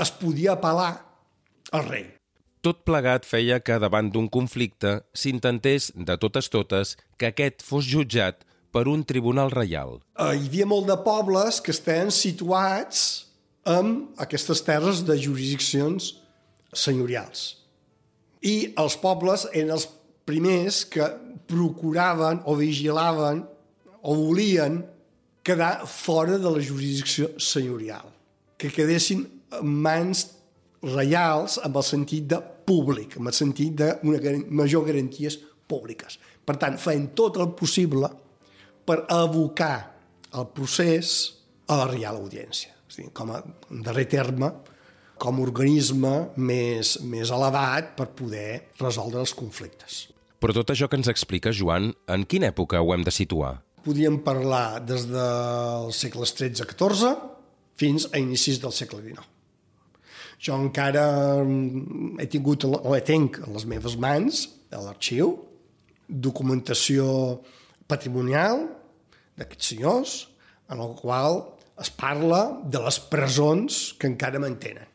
es 0.00 0.10
podia 0.18 0.56
apel·lar 0.56 0.92
al 1.76 1.86
rei. 1.86 2.06
Tot 2.60 2.82
plegat 2.84 3.24
feia 3.24 3.60
que 3.64 3.78
davant 3.80 4.10
d'un 4.12 4.28
conflicte 4.28 4.98
s'intentés 5.16 5.90
de 5.96 6.16
totes 6.20 6.50
totes 6.52 6.96
que 7.16 7.30
aquest 7.30 7.64
fos 7.64 7.86
jutjat 7.88 8.44
per 8.72 8.86
un 8.88 9.02
tribunal 9.04 9.50
reial. 9.52 9.98
Uh, 10.14 10.34
hi 10.34 10.46
havia 10.48 10.68
molt 10.68 10.88
de 10.90 10.96
pobles 11.04 11.60
que 11.64 11.74
estaven 11.74 12.12
situats 12.14 13.26
en 13.68 14.10
aquestes 14.22 14.62
terres 14.66 15.02
de 15.06 15.16
jurisdiccions 15.20 16.14
senyorials. 16.72 17.60
I 18.40 18.72
els 18.80 18.96
pobles 19.00 19.46
eren 19.52 19.74
els 19.74 19.88
primers 20.28 20.84
que 20.88 21.06
procuraven 21.50 22.44
o 22.46 22.54
vigilaven 22.56 23.42
o 24.00 24.14
volien 24.16 24.80
quedar 25.44 25.86
fora 25.86 26.38
de 26.38 26.50
la 26.50 26.62
jurisdicció 26.62 27.32
senyorial, 27.40 28.06
que 28.56 28.70
quedessin 28.72 29.26
en 29.58 29.76
mans 29.84 30.26
reials 30.84 31.58
amb 31.64 31.76
el 31.76 31.84
sentit 31.84 32.28
de 32.30 32.38
públic, 32.40 33.16
amb 33.18 33.28
el 33.28 33.36
sentit 33.36 33.76
d'una 33.76 34.36
major 34.48 34.86
garanties 34.86 35.38
públiques. 35.68 36.18
Per 36.46 36.56
tant, 36.60 36.78
feien 36.80 37.10
tot 37.16 37.36
el 37.40 37.52
possible 37.58 38.08
per 38.90 39.04
abocar 39.14 39.76
el 40.34 40.50
procés 40.50 41.14
a 41.70 41.78
la 41.78 41.86
Real 41.90 42.18
Audiència. 42.18 42.74
És 42.90 42.98
dir, 42.98 43.10
com 43.14 43.30
a, 43.30 43.38
en 43.70 43.84
darrer 43.86 44.08
terme, 44.10 44.50
com 45.20 45.38
a 45.38 45.44
organisme 45.44 46.12
més, 46.40 46.96
més 47.06 47.30
elevat 47.30 47.92
per 47.98 48.08
poder 48.18 48.72
resoldre 48.80 49.22
els 49.22 49.34
conflictes. 49.38 50.08
Però 50.42 50.56
tot 50.56 50.72
això 50.72 50.88
que 50.90 50.98
ens 50.98 51.10
explica, 51.12 51.52
Joan, 51.54 51.92
en 52.10 52.24
quina 52.26 52.48
època 52.50 52.80
ho 52.80 52.94
hem 52.96 53.04
de 53.06 53.14
situar? 53.14 53.58
Podríem 53.84 54.18
parlar 54.24 54.80
des 54.82 55.06
dels 55.08 56.00
segles 56.00 56.32
XIII-XIV 56.34 57.12
fins 57.80 58.08
a 58.10 58.18
inicis 58.18 58.58
del 58.60 58.74
segle 58.74 58.98
XIX. 59.04 59.22
Jo 60.40 60.56
encara 60.56 61.04
he 62.18 62.26
tingut, 62.32 62.64
o 62.64 62.96
he 62.96 63.02
tinc 63.04 63.38
a 63.44 63.48
les 63.52 63.68
meves 63.68 63.94
mans, 64.00 64.46
a 64.72 64.80
l'arxiu, 64.82 65.36
documentació 66.08 67.06
patrimonial 67.90 68.64
d'aquests 69.40 69.72
senyors, 69.74 70.14
en 70.70 70.84
el 70.84 70.94
qual 71.00 71.42
es 71.80 71.90
parla 71.90 72.44
de 72.62 72.80
les 72.84 73.00
presons 73.10 73.80
que 73.98 74.08
encara 74.10 74.42
mantenen 74.42 74.86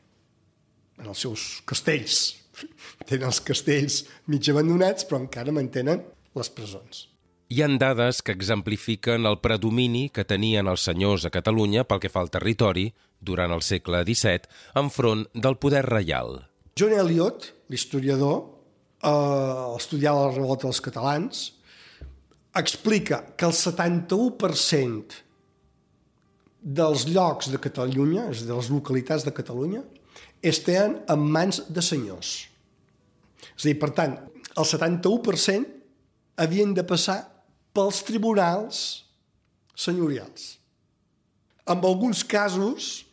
en 1.02 1.10
els 1.12 1.26
seus 1.26 1.46
castells. 1.68 2.36
Tenen 3.10 3.28
els 3.28 3.42
castells 3.44 4.04
mig 4.32 4.48
abandonats, 4.52 5.08
però 5.08 5.20
encara 5.20 5.54
mantenen 5.56 6.06
les 6.38 6.52
presons. 6.56 7.08
Hi 7.54 7.62
han 7.62 7.76
dades 7.78 8.24
que 8.26 8.34
exemplifiquen 8.34 9.28
el 9.30 9.38
predomini 9.42 10.08
que 10.10 10.26
tenien 10.26 10.70
els 10.72 10.86
senyors 10.88 11.28
a 11.28 11.34
Catalunya 11.34 11.84
pel 11.86 12.02
que 12.02 12.10
fa 12.10 12.24
al 12.24 12.32
territori 12.34 12.88
durant 13.22 13.54
el 13.54 13.62
segle 13.66 14.02
XVII 14.08 14.50
enfront 14.82 15.28
del 15.34 15.60
poder 15.62 15.84
reial. 15.86 16.40
John 16.76 16.96
Eliot, 16.98 17.46
l'historiador, 17.70 18.40
eh, 19.06 19.76
estudiar 19.78 20.16
la 20.18 20.32
revolta 20.32 20.68
dels 20.68 20.82
catalans, 20.82 21.46
explica 22.56 23.22
que 23.36 23.46
el 23.48 23.54
71% 23.54 25.22
dels 26.66 27.06
llocs 27.06 27.52
de 27.54 27.60
Catalunya, 27.62 28.30
és 28.34 28.46
de 28.48 28.56
les 28.56 28.72
localitats 28.74 29.26
de 29.26 29.34
Catalunya, 29.36 29.84
estaven 30.42 30.98
en 31.10 31.26
mans 31.36 31.62
de 31.70 31.82
senyors. 31.86 32.48
És 33.54 33.66
a 33.66 33.70
dir, 33.70 33.78
per 33.82 33.92
tant, 33.98 34.16
el 34.56 34.66
71% 34.66 36.42
havien 36.42 36.74
de 36.76 36.84
passar 36.88 37.20
pels 37.76 38.02
tribunals 38.08 39.04
senyorials. 39.76 40.56
En 41.68 41.84
alguns 41.84 42.24
casos, 42.24 43.04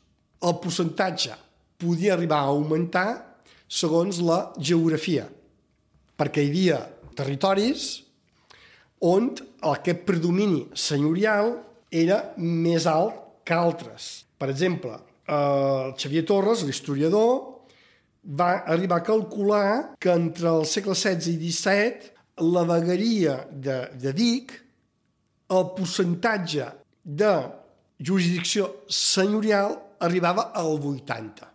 el 0.42 0.56
percentatge 0.62 1.34
podia 1.82 2.14
arribar 2.14 2.42
a 2.42 2.54
augmentar 2.54 3.08
segons 3.72 4.20
la 4.22 4.52
geografia, 4.60 5.26
perquè 6.16 6.44
hi 6.44 6.50
havia 6.52 6.80
territoris 7.16 8.02
on 9.02 9.32
aquest 9.72 10.04
predomini 10.06 10.66
senyorial 10.78 11.56
era 11.90 12.22
més 12.38 12.86
alt 12.86 13.18
que 13.44 13.54
altres. 13.54 14.24
Per 14.38 14.48
exemple, 14.50 14.94
el 15.26 15.92
Xavier 15.98 16.24
Torres, 16.26 16.62
l'historiador, 16.66 17.52
va 18.22 18.62
arribar 18.70 19.00
a 19.00 19.06
calcular 19.06 19.94
que 20.00 20.12
entre 20.14 20.48
el 20.48 20.66
segle 20.70 20.94
XVI 20.94 21.34
i 21.34 21.50
XVII 21.50 22.12
la 22.54 22.62
vegueria 22.66 23.40
de, 23.50 23.78
de 23.98 24.12
Vic, 24.14 24.54
el 25.52 25.66
percentatge 25.76 26.70
de 27.02 27.32
jurisdicció 27.98 28.70
senyorial 28.88 29.76
arribava 30.02 30.50
al 30.58 30.78
80. 30.78 31.51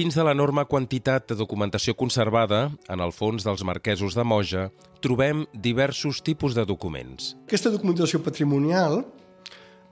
Dins 0.00 0.16
de 0.16 0.22
l'enorme 0.24 0.62
quantitat 0.64 1.26
de 1.28 1.34
documentació 1.36 1.92
conservada, 1.92 2.60
en 2.88 3.02
el 3.04 3.10
fons 3.12 3.44
dels 3.44 3.60
marquesos 3.68 4.14
de 4.16 4.22
Moja, 4.24 4.62
trobem 5.04 5.42
diversos 5.52 6.22
tipus 6.24 6.54
de 6.56 6.62
documents. 6.64 7.34
Aquesta 7.44 7.68
documentació 7.74 8.22
patrimonial 8.24 9.02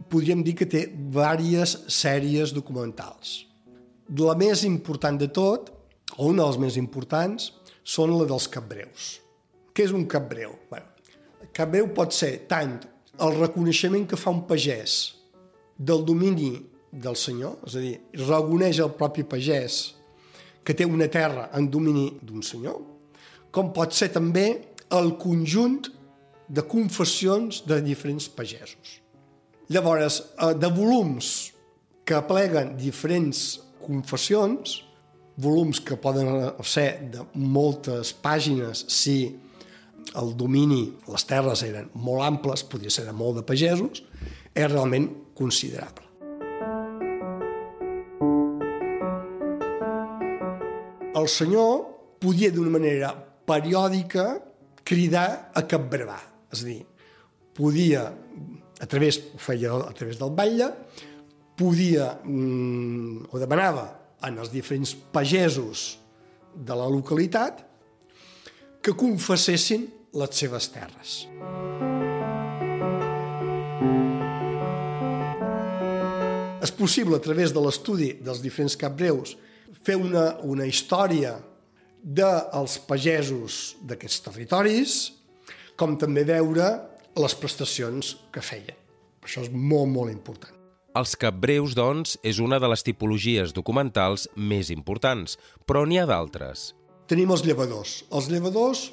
podríem 0.08 0.40
dir 0.46 0.54
que 0.56 0.68
té 0.70 0.86
diverses 0.88 1.74
sèries 1.92 2.54
documentals. 2.56 3.34
La 4.16 4.32
més 4.40 4.62
important 4.64 5.18
de 5.20 5.28
tot, 5.28 5.68
o 6.16 6.30
una 6.30 6.46
de 6.46 6.54
les 6.54 6.60
més 6.62 6.80
importants, 6.80 7.50
són 7.84 8.16
la 8.16 8.24
dels 8.32 8.48
capbreus. 8.48 9.10
Què 9.76 9.90
és 9.90 9.92
un 9.92 10.08
capbreu? 10.08 10.56
El 10.72 11.52
capbreu 11.52 11.92
pot 11.92 12.16
ser 12.16 12.32
tant 12.48 12.78
el 13.20 13.36
reconeixement 13.36 14.08
que 14.08 14.16
fa 14.16 14.32
un 14.32 14.46
pagès 14.48 14.96
del 15.76 16.08
domini 16.08 16.54
del 16.96 17.20
senyor, 17.20 17.60
és 17.68 17.76
a 17.76 17.84
dir, 17.84 17.94
reconeix 18.24 18.80
el 18.80 18.96
propi 18.96 19.28
pagès 19.28 19.97
que 20.68 20.76
té 20.76 20.84
una 20.84 21.06
terra 21.08 21.46
en 21.56 21.70
domini 21.72 22.10
d'un 22.20 22.42
senyor, 22.44 22.76
com 23.48 23.70
pot 23.72 23.94
ser 23.96 24.10
també 24.12 24.50
el 24.92 25.14
conjunt 25.16 25.86
de 26.44 26.64
confessions 26.68 27.62
de 27.64 27.78
diferents 27.86 28.26
pagesos. 28.28 28.98
Llavors, 29.72 30.18
eh, 30.20 30.52
de 30.52 30.68
volums 30.68 31.54
que 32.04 32.16
apleguen 32.16 32.74
diferents 32.76 33.60
confessions, 33.80 34.82
volums 35.40 35.80
que 35.80 35.96
poden 35.96 36.52
ser 36.64 37.10
de 37.12 37.24
moltes 37.32 38.12
pàgines 38.12 38.84
si 38.92 39.38
el 40.16 40.34
domini, 40.36 40.82
les 41.08 41.24
terres 41.24 41.62
eren 41.64 41.88
molt 41.94 42.26
amples, 42.26 42.64
podria 42.64 42.90
ser 42.90 43.06
de 43.06 43.16
molt 43.16 43.40
de 43.40 43.46
pagesos, 43.46 44.02
és 44.52 44.68
realment 44.68 45.08
considerable. 45.34 46.07
El 51.18 51.28
senyor 51.28 51.82
podia 52.22 52.50
d'una 52.54 52.72
manera 52.74 53.12
periòdica 53.48 54.30
cridar 54.88 55.50
a 55.54 55.64
capbravar. 55.68 56.20
És 56.52 56.62
a 56.62 56.68
dir, 56.68 56.80
podia, 57.56 58.06
a 58.80 58.86
través, 58.86 59.20
ho 59.34 59.40
feia 59.42 59.74
a 59.76 59.92
través 59.96 60.18
del 60.20 60.32
batlle, 60.34 60.70
podia, 61.58 62.14
mm, 62.24 63.28
o 63.32 63.38
demanava 63.38 63.86
en 64.22 64.38
els 64.38 64.50
diferents 64.50 64.94
pagesos 65.12 65.98
de 66.54 66.74
la 66.74 66.88
localitat 66.88 67.64
que 68.82 68.94
confessessin 68.94 69.86
les 70.14 70.38
seves 70.38 70.70
terres. 70.72 71.18
És 76.62 76.72
possible, 76.74 77.16
a 77.16 77.22
través 77.22 77.52
de 77.52 77.60
l'estudi 77.62 78.14
dels 78.24 78.40
diferents 78.42 78.76
capbreus, 78.78 79.36
fer 79.84 79.96
una, 79.96 80.38
una 80.44 80.66
història 80.68 81.36
dels 82.02 82.78
pagesos 82.88 83.76
d'aquests 83.84 84.24
territoris, 84.28 84.98
com 85.78 85.96
també 85.98 86.24
veure 86.26 86.68
les 87.18 87.34
prestacions 87.38 88.16
que 88.32 88.42
feien. 88.42 88.76
Això 89.22 89.42
és 89.44 89.50
molt, 89.52 89.90
molt 89.92 90.12
important. 90.12 90.54
Els 90.98 91.14
capbreus, 91.20 91.74
doncs, 91.78 92.16
és 92.26 92.40
una 92.42 92.58
de 92.58 92.70
les 92.70 92.82
tipologies 92.82 93.52
documentals 93.54 94.26
més 94.34 94.70
importants, 94.74 95.36
però 95.66 95.84
n'hi 95.86 96.00
ha 96.00 96.06
d'altres. 96.08 96.72
Tenim 97.10 97.30
els 97.34 97.44
llevadors. 97.46 98.02
Els 98.12 98.28
llevadors 98.32 98.88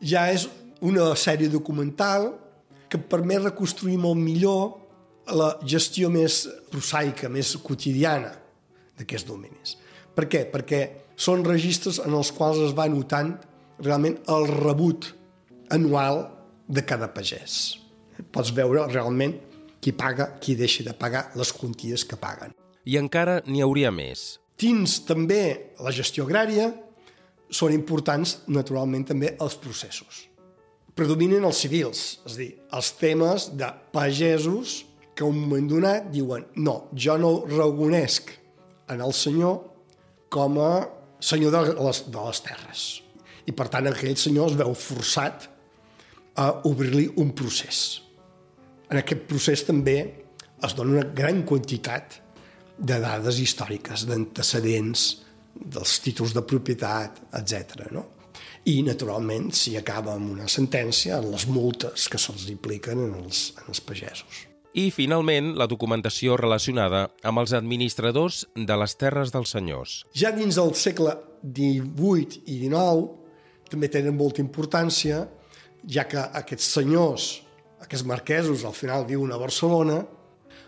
ja 0.00 0.28
és 0.32 0.46
una 0.80 1.10
sèrie 1.18 1.50
documental 1.52 2.30
que 2.90 2.98
permet 2.98 3.44
reconstruir 3.50 3.98
molt 4.00 4.18
millor 4.18 4.78
la 5.36 5.52
gestió 5.62 6.08
més 6.10 6.46
prosaica, 6.72 7.28
més 7.28 7.52
quotidiana 7.62 8.32
d'aquests 9.00 9.28
dominis. 9.28 9.76
Per 10.14 10.28
què? 10.28 10.44
Perquè 10.52 10.80
són 11.16 11.44
registres 11.46 12.00
en 12.04 12.14
els 12.16 12.32
quals 12.36 12.60
es 12.64 12.74
va 12.76 12.88
notant 12.92 13.34
realment 13.80 14.18
el 14.28 14.46
rebut 14.50 15.10
anual 15.72 16.26
de 16.68 16.84
cada 16.86 17.10
pagès. 17.14 17.78
Pots 18.30 18.52
veure 18.54 18.84
realment 18.90 19.34
qui 19.80 19.94
paga, 19.96 20.34
qui 20.40 20.56
deixa 20.58 20.84
de 20.84 20.94
pagar, 20.96 21.30
les 21.40 21.52
quanties 21.56 22.04
que 22.04 22.18
paguen. 22.20 22.52
I 22.84 22.98
encara 23.00 23.40
n'hi 23.46 23.62
hauria 23.64 23.90
més. 23.92 24.38
Dins 24.60 24.98
també 25.08 25.72
la 25.80 25.92
gestió 25.94 26.26
agrària 26.26 26.68
són 27.50 27.72
importants, 27.74 28.40
naturalment, 28.52 29.06
també 29.08 29.32
els 29.40 29.56
processos. 29.60 30.26
Predominen 30.94 31.46
els 31.48 31.62
civils, 31.64 32.20
és 32.28 32.34
a 32.34 32.38
dir, 32.38 32.50
els 32.76 32.90
temes 33.00 33.48
de 33.56 33.70
pagesos 33.94 34.82
que 35.16 35.24
a 35.24 35.30
un 35.30 35.38
moment 35.40 35.70
donat 35.70 36.10
diuen 36.12 36.44
no, 36.60 36.90
jo 36.92 37.16
no 37.20 37.32
reconesc 37.48 38.34
en 38.90 39.02
el 39.04 39.14
senyor 39.16 39.60
com 40.32 40.58
a 40.62 40.72
senyor 41.20 41.54
de 41.54 41.62
les, 41.74 42.02
de 42.10 42.26
les 42.26 42.42
terres. 42.44 42.84
I, 43.46 43.52
per 43.56 43.68
tant, 43.72 43.88
aquell 43.90 44.18
senyor 44.18 44.52
es 44.52 44.58
veu 44.58 44.74
forçat 44.76 45.48
a 46.40 46.50
obrir-li 46.68 47.08
un 47.20 47.32
procés. 47.36 48.00
En 48.90 49.00
aquest 49.00 49.26
procés 49.30 49.64
també 49.66 49.98
es 50.64 50.76
dona 50.76 50.98
una 50.98 51.08
gran 51.16 51.42
quantitat 51.48 52.20
de 52.80 52.96
dades 53.02 53.40
històriques, 53.42 54.06
d'antecedents, 54.08 55.08
dels 55.54 55.98
títols 56.04 56.34
de 56.36 56.42
propietat, 56.46 57.20
etc. 57.36 57.90
No? 57.92 58.06
I, 58.68 58.80
naturalment, 58.86 59.50
si 59.56 59.76
acaba 59.78 60.14
amb 60.16 60.34
una 60.36 60.48
sentència, 60.52 61.18
en 61.20 61.30
les 61.32 61.46
multes 61.48 62.08
que 62.12 62.20
se'ls 62.20 62.46
apliquen 62.52 63.02
en 63.06 63.18
els, 63.22 63.50
en 63.60 63.72
els 63.72 63.82
pagesos. 63.84 64.46
I, 64.70 64.90
finalment, 64.94 65.56
la 65.58 65.66
documentació 65.66 66.36
relacionada 66.38 67.08
amb 67.26 67.42
els 67.42 67.54
administradors 67.56 68.44
de 68.54 68.76
les 68.78 68.94
terres 68.94 69.32
dels 69.34 69.50
senyors. 69.56 69.96
Ja 70.14 70.30
dins 70.30 70.58
del 70.60 70.70
segle 70.78 71.16
XVIII 71.42 72.44
i 72.46 72.60
XIX 72.62 73.08
també 73.70 73.90
tenen 73.90 74.14
molta 74.18 74.42
importància, 74.42 75.24
ja 75.86 76.04
que 76.06 76.22
aquests 76.22 76.70
senyors, 76.76 77.28
aquests 77.82 78.06
marquesos, 78.06 78.64
al 78.64 78.76
final 78.76 79.06
viuen 79.08 79.32
a 79.34 79.40
Barcelona, 79.40 80.00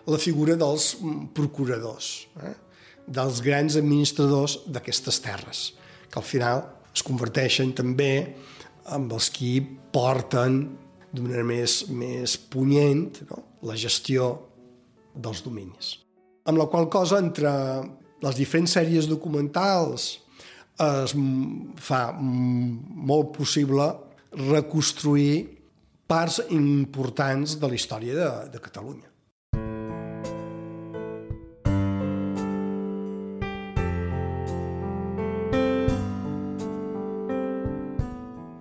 la 0.07 0.19
figura 0.19 0.57
dels 0.59 0.97
procuradors, 1.35 2.27
eh? 2.43 2.55
dels 3.07 3.43
grans 3.43 3.77
administradors 3.79 4.61
d'aquestes 4.67 5.19
terres, 5.23 5.65
que 6.11 6.19
al 6.19 6.27
final 6.27 6.65
es 6.93 7.03
converteixen 7.07 7.73
també 7.75 8.15
en 8.91 9.07
els 9.11 9.31
qui 9.31 9.61
porten 9.95 10.63
d'una 11.13 11.29
manera 11.29 11.45
més, 11.47 11.83
més 11.93 12.37
punyent 12.51 13.23
no? 13.29 13.43
la 13.69 13.77
gestió 13.77 14.33
dels 15.13 15.43
dominis. 15.45 15.99
Amb 16.49 16.59
la 16.59 16.67
qual 16.67 16.89
cosa, 16.91 17.21
entre 17.23 17.53
les 18.23 18.39
diferents 18.39 18.73
sèries 18.79 19.09
documentals 19.11 20.09
es 20.83 21.15
fa 21.85 22.03
molt 22.17 23.35
possible 23.37 23.91
reconstruir 24.33 25.61
parts 26.09 26.41
importants 26.51 27.59
de 27.61 27.69
la 27.69 27.77
història 27.77 28.17
de, 28.17 28.29
de 28.57 28.61
Catalunya. 28.63 29.12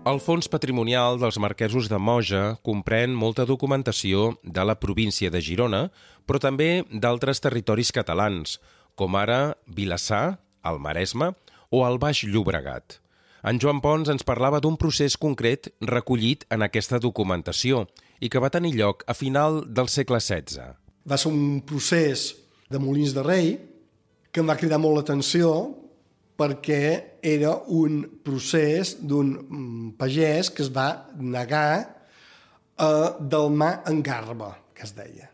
El 0.01 0.17
Fons 0.17 0.47
Patrimonial 0.49 1.19
dels 1.21 1.37
Marquesos 1.37 1.85
de 1.85 1.97
Moja 2.01 2.55
comprèn 2.65 3.11
molta 3.13 3.43
documentació 3.45 4.31
de 4.41 4.63
la 4.65 4.73
província 4.81 5.29
de 5.29 5.37
Girona, 5.45 5.81
però 6.25 6.39
també 6.41 6.81
d'altres 6.89 7.37
territoris 7.43 7.91
catalans, 7.93 8.55
com 8.97 9.13
ara 9.13 9.53
Vilassar, 9.69 10.39
el 10.65 10.81
Maresme 10.81 11.27
o 11.69 11.83
el 11.85 11.99
Baix 12.01 12.23
Llobregat. 12.25 12.97
En 13.45 13.61
Joan 13.61 13.77
Pons 13.85 14.09
ens 14.09 14.25
parlava 14.25 14.57
d'un 14.57 14.73
procés 14.73 15.19
concret 15.21 15.69
recollit 15.85 16.47
en 16.49 16.65
aquesta 16.65 16.97
documentació 16.97 17.85
i 18.17 18.29
que 18.29 18.41
va 18.41 18.49
tenir 18.49 18.73
lloc 18.79 19.05
a 19.05 19.13
final 19.13 19.61
del 19.69 19.85
segle 19.85 20.17
XVI. 20.17 20.65
Va 21.05 21.21
ser 21.21 21.29
un 21.29 21.61
procés 21.61 22.31
de 22.73 22.81
Molins 22.81 23.13
de 23.13 23.21
Rei 23.21 23.53
que 24.33 24.41
em 24.41 24.49
va 24.49 24.57
cridar 24.57 24.81
molt 24.81 24.97
l'atenció 24.97 25.53
perquè 26.41 26.84
era 27.21 27.54
un 27.69 28.01
procés 28.25 28.95
d'un 28.97 29.36
mm, 29.38 29.91
pagès 30.01 30.49
que 30.49 30.65
es 30.65 30.71
va 30.73 31.06
negar 31.17 32.01
a 32.82 32.93
delmar 33.21 33.84
en 33.91 34.01
garba, 34.01 34.56
que 34.73 34.88
es 34.88 34.95
deia. 34.97 35.30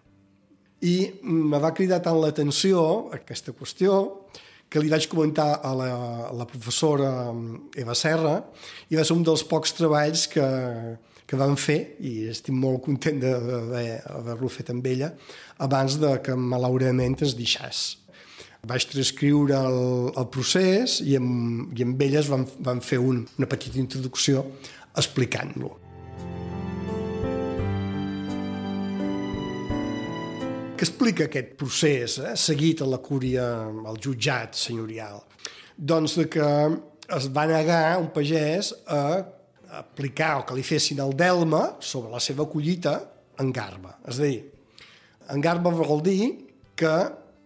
I 0.83 0.97
me 1.23 1.57
va 1.63 1.73
cridar 1.73 2.01
tant 2.05 2.19
l'atenció 2.19 2.81
aquesta 3.15 3.55
qüestió 3.55 4.01
que 4.69 4.83
li 4.83 4.91
vaig 4.91 5.07
comentar 5.07 5.61
a 5.63 5.71
la, 5.79 5.91
a 6.27 6.33
la 6.35 6.47
professora 6.49 7.31
mm, 7.31 7.71
Eva 7.79 7.95
Serra 7.95 8.35
i 8.91 8.99
va 8.99 9.05
ser 9.07 9.15
un 9.15 9.23
dels 9.25 9.45
pocs 9.47 9.73
treballs 9.77 10.27
que, 10.29 10.47
que 11.27 11.39
vam 11.39 11.55
fer 11.59 11.79
i 12.03 12.27
estic 12.33 12.55
molt 12.55 12.83
content 12.85 13.23
d'haver-lo 13.23 14.51
fet 14.51 14.73
amb 14.75 14.85
ella 14.91 15.13
abans 15.63 15.97
de 16.03 16.17
que 16.23 16.35
malauradament 16.35 17.17
es 17.23 17.37
deixés 17.39 17.87
vaig 18.65 18.87
transcriure 18.89 19.57
el, 19.57 19.81
el 20.17 20.27
procés 20.33 20.99
i 21.05 21.17
amb, 21.19 21.73
i 21.77 21.85
amb 21.85 22.01
elles 22.01 22.29
vam, 22.31 22.47
vam 22.63 22.81
fer 22.81 22.99
un, 22.99 23.21
una 23.37 23.49
petita 23.49 23.79
introducció 23.81 24.45
explicant-lo. 24.97 25.75
Què 30.77 30.85
explica 30.85 31.25
aquest 31.25 31.55
procés 31.57 32.19
eh, 32.21 32.35
seguit 32.37 32.83
a 32.85 32.89
la 32.89 32.99
cúria, 33.01 33.45
al 33.65 33.97
jutjat 33.97 34.57
senyorial? 34.57 35.23
Doncs 35.77 36.17
de 36.19 36.27
que 36.29 36.49
es 37.17 37.29
va 37.33 37.47
negar 37.49 37.97
un 37.97 38.11
pagès 38.13 38.73
a 38.85 39.01
aplicar 39.79 40.35
o 40.39 40.43
que 40.47 40.57
li 40.57 40.65
fessin 40.65 41.01
el 41.03 41.15
delma 41.17 41.77
sobre 41.81 42.11
la 42.13 42.21
seva 42.23 42.45
collita 42.49 42.93
en 43.41 43.49
garba. 43.53 43.95
És 44.05 44.19
a 44.19 44.27
dir, 44.27 44.37
en 45.33 45.41
garba 45.43 45.73
vol 45.73 46.01
dir 46.05 46.29
que 46.77 46.93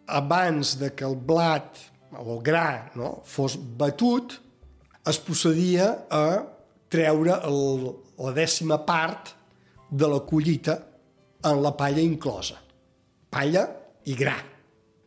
abans 0.07 0.77
de 0.79 0.91
que 0.95 1.05
el 1.07 1.15
blat 1.15 1.79
o 2.17 2.37
el 2.37 2.41
gra 2.43 2.91
no, 2.95 3.21
fos 3.25 3.57
batut, 3.57 4.35
es 5.07 5.19
procedia 5.23 5.87
a 6.11 6.25
treure 6.91 7.37
el, 7.47 7.91
la 8.21 8.33
dècima 8.35 8.81
part 8.85 9.33
de 9.89 10.07
la 10.07 10.21
collita 10.27 10.77
en 11.47 11.61
la 11.63 11.71
palla 11.77 12.03
inclosa. 12.03 12.59
Palla 13.31 13.65
i 14.05 14.15
gra. 14.17 14.35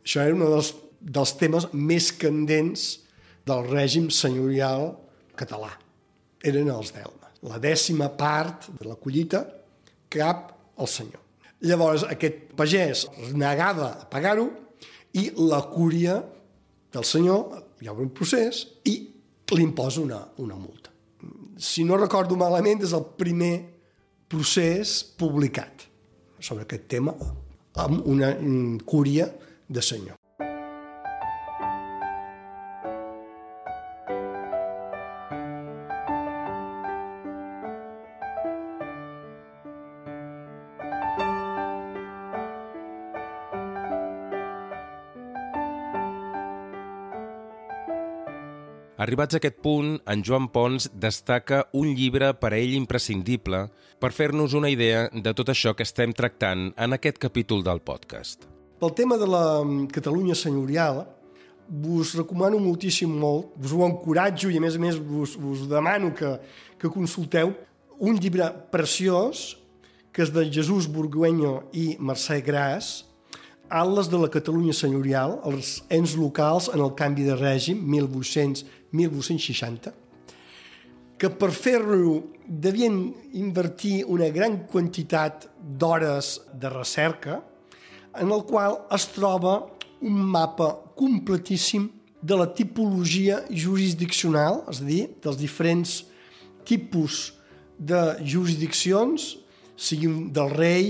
Això 0.05 0.25
era 0.25 0.37
un 0.37 0.45
dels, 0.45 0.73
dels 1.01 1.35
temes 1.41 1.69
més 1.73 2.11
candents 2.21 2.87
del 3.47 3.69
règim 3.69 4.09
senyorial 4.13 4.95
català. 5.37 5.71
Eren 6.45 6.71
els 6.73 6.93
delmes. 6.97 7.41
La 7.45 7.61
dècima 7.61 8.09
part 8.17 8.71
de 8.79 8.89
la 8.89 8.97
collita 8.97 9.45
cap 10.13 10.51
al 10.81 10.89
senyor. 10.89 11.21
Llavors, 11.65 12.05
aquest 12.09 12.53
pagès 12.57 13.07
negava 13.33 13.91
a 14.01 14.09
pagar-ho 14.11 14.49
i 15.15 15.31
la 15.39 15.61
cúria 15.71 16.19
del 16.95 17.07
senyor, 17.07 17.63
hi 17.81 17.91
ha 17.91 17.95
un 17.95 18.11
procés, 18.15 18.65
i 18.91 18.97
li 19.55 19.63
imposa 19.63 20.03
una, 20.03 20.21
una 20.43 20.57
multa. 20.59 20.91
Si 21.59 21.85
no 21.87 21.99
recordo 22.01 22.37
malament, 22.37 22.83
és 22.83 22.95
el 22.97 23.05
primer 23.19 23.55
procés 24.31 25.03
publicat 25.19 25.87
sobre 26.41 26.67
aquest 26.67 26.89
tema 26.91 27.15
amb 27.85 28.07
una 28.11 28.33
cúria 28.87 29.29
de 29.69 29.83
senyor. 29.83 30.19
Arribats 49.05 49.37
a 49.37 49.39
aquest 49.43 49.59
punt, 49.61 49.99
en 50.09 50.23
Joan 50.25 50.47
Pons 50.49 50.87
destaca 50.97 51.59
un 51.77 51.91
llibre 51.93 52.31
per 52.41 52.55
a 52.55 52.57
ell 52.57 52.73
imprescindible 52.73 53.59
per 54.01 54.11
fer-nos 54.17 54.55
una 54.57 54.71
idea 54.73 55.03
de 55.13 55.35
tot 55.37 55.51
això 55.53 55.75
que 55.77 55.85
estem 55.85 56.15
tractant 56.17 56.71
en 56.73 56.97
aquest 56.97 57.21
capítol 57.21 57.61
del 57.67 57.83
podcast. 57.85 58.47
Pel 58.81 58.95
tema 58.97 59.19
de 59.21 59.29
la 59.29 59.61
mm, 59.61 59.91
Catalunya 59.93 60.33
senyorial, 60.39 61.03
vos 61.69 62.15
recomano 62.17 62.63
moltíssim 62.65 63.13
molt, 63.13 63.53
vos 63.61 63.77
ho 63.77 63.85
encoratjo 63.85 64.49
i 64.49 64.57
a 64.57 64.65
més 64.65 64.81
a 64.81 64.81
més 64.81 64.97
vos, 64.97 65.37
vos 65.37 65.69
demano 65.69 66.15
que, 66.17 66.39
que 66.81 66.89
consulteu 66.89 67.53
un 68.01 68.17
llibre 68.17 68.49
preciós 68.73 69.51
que 70.17 70.25
és 70.25 70.33
de 70.33 70.49
Jesús 70.49 70.89
Burgueño 70.89 71.59
i 71.77 71.91
Mercè 72.01 72.41
Gras, 72.47 73.03
Atles 73.69 74.09
de 74.09 74.19
la 74.21 74.29
Catalunya 74.29 74.73
senyorial, 74.77 75.39
els 75.49 75.81
ens 75.93 76.13
locals 76.21 76.69
en 76.73 76.81
el 76.85 76.93
canvi 76.97 77.25
de 77.27 77.37
règim, 77.37 77.81
1800-1860, 78.95 79.93
que 81.19 81.31
per 81.31 81.51
fer-lo 81.55 82.15
devien 82.47 83.15
invertir 83.39 84.05
una 84.11 84.29
gran 84.35 84.65
quantitat 84.71 85.49
d'hores 85.59 86.41
de 86.61 86.71
recerca, 86.71 87.41
en 88.15 88.31
el 88.31 88.45
qual 88.47 88.85
es 88.95 89.07
troba 89.15 89.59
un 90.05 90.19
mapa 90.31 90.75
completíssim 90.99 91.89
de 92.23 92.37
la 92.37 92.47
tipologia 92.57 93.43
jurisdiccional, 93.51 94.63
és 94.71 94.81
a 94.81 94.87
dir, 94.87 95.03
dels 95.23 95.39
diferents 95.41 96.05
tipus 96.65 97.35
de 97.79 98.01
jurisdiccions, 98.25 99.35
siguin 99.77 100.31
del 100.33 100.53
rei, 100.55 100.87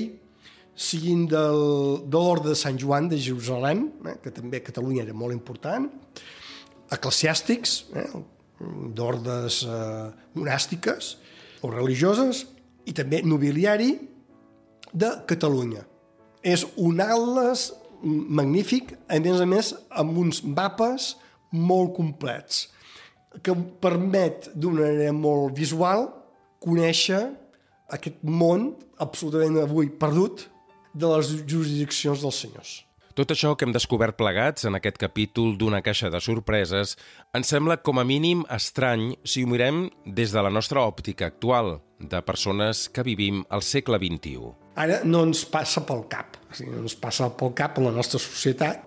siguin 0.74 1.24
del, 1.30 2.04
de 2.10 2.18
l'Orde 2.18 2.52
de 2.52 2.58
Sant 2.58 2.78
Joan 2.78 3.08
de 3.10 3.18
Jerusalem, 3.18 3.88
eh, 4.06 4.16
que 4.22 4.30
també 4.34 4.60
a 4.60 4.66
Catalunya 4.66 5.04
era 5.06 5.14
molt 5.14 5.34
important, 5.34 5.88
eclesiàstics, 6.92 7.84
eh, 7.94 8.08
d'ordes 8.96 9.62
eh, 9.68 10.10
monàstiques 10.36 11.16
o 11.64 11.70
religioses, 11.72 12.44
i 12.84 12.92
també 12.92 13.22
nobiliari 13.24 13.94
de 14.92 15.10
Catalunya. 15.26 15.84
És 16.44 16.66
un 16.76 17.00
atles 17.00 17.70
magnífic, 18.04 18.92
a 19.08 19.18
més 19.24 19.40
a 19.40 19.46
més, 19.48 19.72
amb 19.90 20.18
uns 20.20 20.42
mapes 20.44 21.14
molt 21.54 21.94
complets, 21.96 22.68
que 23.42 23.54
permet 23.82 24.50
d'una 24.54 24.84
manera 24.84 25.14
molt 25.16 25.56
visual 25.56 26.06
conèixer 26.62 27.22
aquest 27.94 28.20
món 28.22 28.72
absolutament 29.02 29.58
avui 29.62 29.90
perdut 30.00 30.46
de 30.94 31.10
les 31.10 31.32
jurisdiccions 31.42 32.22
dels 32.22 32.40
senyors. 32.44 32.74
Tot 33.14 33.30
això 33.30 33.52
que 33.54 33.62
hem 33.62 33.70
descobert 33.70 34.16
plegats 34.18 34.64
en 34.66 34.74
aquest 34.74 34.96
capítol 34.98 35.52
d'una 35.54 35.78
caixa 35.86 36.08
de 36.10 36.18
sorpreses 36.18 36.96
ens 37.38 37.52
sembla 37.52 37.76
com 37.86 38.00
a 38.02 38.04
mínim 38.04 38.40
estrany 38.50 39.12
si 39.22 39.44
ho 39.44 39.50
mirem 39.52 39.84
des 40.02 40.34
de 40.34 40.42
la 40.42 40.50
nostra 40.50 40.82
òptica 40.82 41.28
actual, 41.30 41.76
de 42.02 42.18
persones 42.26 42.88
que 42.90 43.04
vivim 43.06 43.44
al 43.54 43.62
segle 43.62 44.00
XXI. 44.02 44.50
Ara 44.82 44.98
no 45.06 45.22
ens 45.28 45.44
passa 45.46 45.84
pel 45.86 46.02
cap, 46.10 46.40
o 46.50 46.58
sigui, 46.58 46.74
no 46.74 46.82
ens 46.82 46.98
passa 46.98 47.30
pel 47.38 47.54
cap 47.54 47.78
en 47.78 47.86
la 47.86 47.94
nostra 47.94 48.18
societat, 48.18 48.82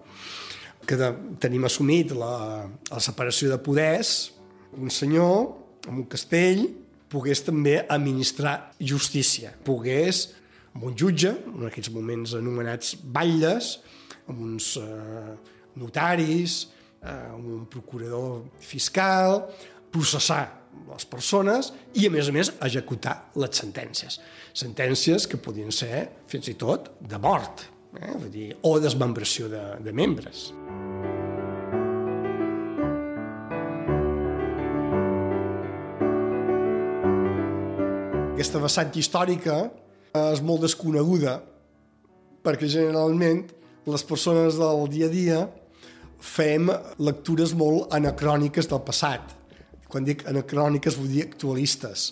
que 0.83 0.99
tenim 1.39 1.63
assumit 1.63 2.11
la, 2.11 2.67
la 2.67 2.99
separació 2.99 3.53
de 3.53 3.63
poders, 3.63 4.33
un 4.75 4.91
senyor 4.91 5.53
amb 5.87 6.01
un 6.01 6.07
castell 6.11 6.65
pogués 7.07 7.47
també 7.47 7.79
administrar 7.87 8.73
justícia, 8.75 9.55
pogués 9.63 10.25
amb 10.73 10.89
un 10.91 10.99
jutge, 10.99 11.31
en 11.31 11.69
aquests 11.71 11.95
moments 11.95 12.35
anomenats 12.35 12.97
batlles, 12.99 13.77
amb 14.27 14.43
uns 14.43 14.75
eh, 14.81 15.33
notaris, 15.79 16.59
eh, 17.01 17.33
amb 17.33 17.47
un 17.55 17.65
procurador 17.71 18.43
fiscal, 18.59 19.43
processar 19.93 20.45
les 20.87 21.07
persones 21.09 21.71
i, 21.95 22.05
a 22.07 22.11
més 22.13 22.29
a 22.29 22.35
més, 22.35 22.51
executar 22.63 23.15
les 23.39 23.63
sentències. 23.63 24.19
Sentències 24.57 25.25
que 25.29 25.39
podien 25.41 25.73
ser, 25.73 26.05
fins 26.29 26.51
i 26.51 26.55
tot, 26.59 26.91
de 27.01 27.19
mort, 27.21 27.65
eh? 27.97 28.13
Vull 28.13 28.31
dir, 28.33 28.47
o 28.67 28.77
desmembració 28.83 29.49
de, 29.51 29.63
de 29.83 29.93
membres. 29.95 30.51
Aquesta 38.37 38.61
vessant 38.61 38.93
històrica 38.93 39.53
és 40.13 40.43
molt 40.45 40.61
desconeguda 40.61 41.39
perquè 42.45 42.69
generalment 42.69 43.47
les 43.87 44.03
persones 44.03 44.57
del 44.59 44.85
dia 44.91 45.07
a 45.07 45.13
dia 45.13 45.39
fem 46.19 46.67
lectures 46.99 47.53
molt 47.55 47.93
anacròniques 47.95 48.67
del 48.67 48.83
passat. 48.83 49.33
Quan 49.87 50.03
dic 50.07 50.25
anacròniques 50.27 50.97
vull 50.99 51.11
dir 51.13 51.23
actualistes. 51.27 52.09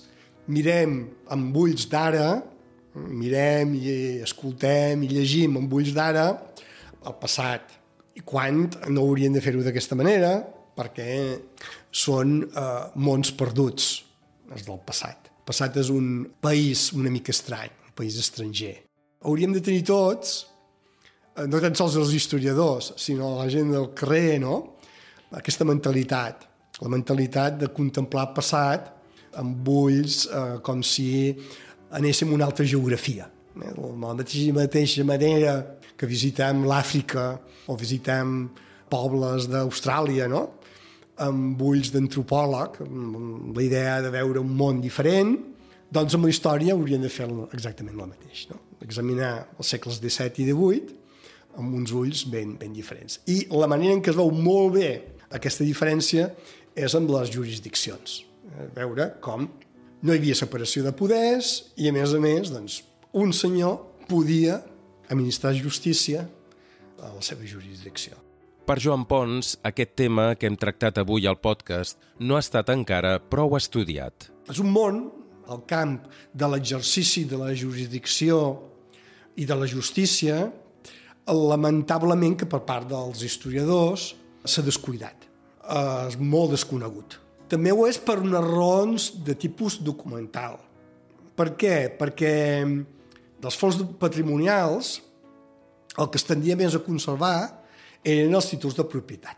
Mirem 0.48 1.02
amb 1.34 1.58
ulls 1.58 1.90
d'ara, 1.92 2.40
mirem 2.96 3.74
i 3.76 3.96
escoltem 4.24 5.04
i 5.04 5.12
llegim 5.12 5.58
amb 5.60 5.74
ulls 5.74 5.92
d'ara 5.96 6.30
el 7.06 7.18
passat. 7.20 7.74
I 8.16 8.24
quan 8.24 8.64
no 8.88 9.04
hauríem 9.04 9.36
de 9.36 9.44
fer-ho 9.44 9.66
d'aquesta 9.66 9.98
manera, 10.00 10.38
perquè 10.76 11.12
són 11.92 12.38
eh, 12.48 12.82
mons 12.96 13.34
perduts, 13.36 13.92
els 14.54 14.64
del 14.64 14.80
passat. 14.88 15.32
El 15.42 15.48
passat 15.52 15.76
és 15.82 15.92
un 15.92 16.30
país 16.42 16.92
una 16.96 17.12
mica 17.12 17.36
estrany, 17.36 17.72
un 17.90 17.96
país 17.98 18.16
estranger. 18.22 18.78
Hauríem 19.26 19.56
de 19.56 19.64
tenir 19.66 19.84
tots, 19.88 20.46
no 21.44 21.60
tan 21.60 21.76
sols 21.76 21.98
els 22.00 22.14
historiadors, 22.16 22.94
sinó 23.02 23.36
la 23.42 23.48
gent 23.52 23.74
del 23.76 23.90
carrer, 23.98 24.40
no? 24.40 24.56
aquesta 25.36 25.68
mentalitat, 25.68 26.46
la 26.80 26.92
mentalitat 26.92 27.58
de 27.60 27.72
contemplar 27.76 28.30
el 28.30 28.36
passat 28.38 28.92
amb 29.42 29.68
ulls 29.68 30.26
eh, 30.30 30.60
com 30.64 30.84
si 30.86 31.34
anéssim 31.96 32.32
a 32.32 32.38
una 32.38 32.48
altra 32.48 32.66
geografia. 32.68 33.28
Eh? 33.56 33.72
De 33.76 33.76
la 33.76 34.14
mateixa, 34.16 34.54
mateixa 34.56 35.08
manera 35.08 35.58
que 35.96 36.08
visitem 36.08 36.64
l'Àfrica 36.68 37.34
o 37.68 37.76
visitem 37.80 38.38
pobles 38.92 39.50
d'Austràlia, 39.52 40.30
no? 40.32 40.46
amb 41.20 41.60
ulls 41.64 41.94
d'antropòleg, 41.94 42.82
la 43.56 43.64
idea 43.64 44.00
de 44.04 44.12
veure 44.12 44.42
un 44.44 44.52
món 44.56 44.82
diferent, 44.84 45.38
doncs 45.92 46.16
amb 46.16 46.28
la 46.28 46.32
història 46.32 46.76
haurien 46.76 47.04
de 47.04 47.12
fer 47.12 47.28
exactament 47.56 47.96
el 47.96 48.12
mateix. 48.12 48.48
No? 48.52 48.60
Examinar 48.84 49.34
els 49.56 49.72
segles 49.72 50.00
XVII 50.04 50.44
i 50.44 50.48
XVIII 50.52 51.05
amb 51.58 51.76
uns 51.80 51.94
ulls 51.96 52.26
ben, 52.32 52.56
ben 52.60 52.74
diferents. 52.76 53.20
I 53.32 53.46
la 53.52 53.70
manera 53.72 53.96
en 53.96 54.04
què 54.04 54.12
es 54.14 54.20
veu 54.20 54.32
molt 54.32 54.76
bé 54.78 54.90
aquesta 55.36 55.66
diferència 55.68 56.30
és 56.76 56.96
amb 56.98 57.12
les 57.16 57.32
jurisdiccions. 57.34 58.22
Eh, 58.46 58.68
veure 58.76 59.14
com 59.24 59.48
no 60.06 60.14
hi 60.14 60.20
havia 60.20 60.38
separació 60.38 60.84
de 60.86 60.94
poders 60.96 61.56
i, 61.76 61.88
a 61.90 61.94
més 61.96 62.14
a 62.14 62.22
més, 62.22 62.52
doncs, 62.54 62.82
un 63.16 63.32
senyor 63.34 63.80
podia 64.10 64.60
administrar 65.10 65.54
justícia 65.58 66.26
a 67.02 67.12
la 67.14 67.24
seva 67.26 67.48
jurisdicció. 67.48 68.18
Per 68.66 68.80
Joan 68.82 69.04
Pons, 69.06 69.56
aquest 69.62 69.94
tema 69.94 70.32
que 70.34 70.50
hem 70.50 70.56
tractat 70.58 70.98
avui 70.98 71.28
al 71.30 71.38
podcast 71.38 72.00
no 72.18 72.38
ha 72.38 72.42
estat 72.42 72.72
encara 72.74 73.20
prou 73.22 73.54
estudiat. 73.60 74.32
És 74.50 74.62
un 74.62 74.72
món, 74.74 75.04
el 75.54 75.62
camp 75.70 76.00
de 76.34 76.50
l'exercici 76.50 77.28
de 77.30 77.38
la 77.38 77.52
jurisdicció 77.54 78.40
i 79.38 79.46
de 79.46 79.58
la 79.58 79.68
justícia, 79.70 80.48
lamentablement 81.34 82.36
que 82.38 82.48
per 82.50 82.62
part 82.68 82.88
dels 82.90 83.24
historiadors 83.26 84.14
s'ha 84.46 84.64
descuidat. 84.66 85.26
És 86.08 86.18
molt 86.22 86.54
desconegut. 86.54 87.18
També 87.50 87.74
ho 87.74 87.86
és 87.90 87.98
per 88.02 88.20
unes 88.22 88.46
raons 88.46 89.10
de 89.26 89.34
tipus 89.38 89.80
documental. 89.82 90.60
Per 91.36 91.52
què? 91.58 91.90
Perquè 91.98 92.34
dels 93.42 93.58
fons 93.58 93.82
patrimonials 94.02 95.00
el 95.98 96.10
que 96.12 96.20
es 96.20 96.28
tendia 96.28 96.58
més 96.60 96.76
a 96.76 96.84
conservar 96.84 97.38
eren 98.06 98.36
els 98.38 98.50
títols 98.52 98.78
de 98.78 98.86
propietat. 98.90 99.38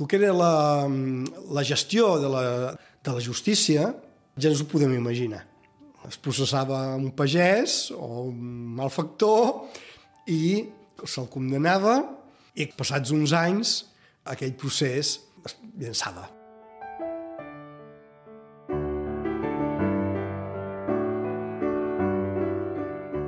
El 0.00 0.08
que 0.10 0.18
era 0.18 0.32
la, 0.34 0.86
la 1.56 1.64
gestió 1.64 2.16
de 2.20 2.30
la, 2.30 2.44
de 2.76 3.14
la 3.16 3.22
justícia 3.22 3.92
ja 4.36 4.50
ens 4.50 4.60
ho 4.60 4.68
podem 4.68 4.92
imaginar. 4.96 5.44
Es 6.06 6.18
processava 6.22 6.94
un 6.94 7.10
pagès 7.16 7.90
o 7.96 8.26
un 8.28 8.40
malfactor 8.78 9.66
i 10.30 10.66
se'l 11.04 11.28
condemnava 11.32 11.98
i 12.56 12.66
passats 12.72 13.12
uns 13.12 13.34
anys 13.36 13.76
aquell 14.24 14.54
procés 14.58 15.18
es 15.46 15.56
llançava. 15.78 16.24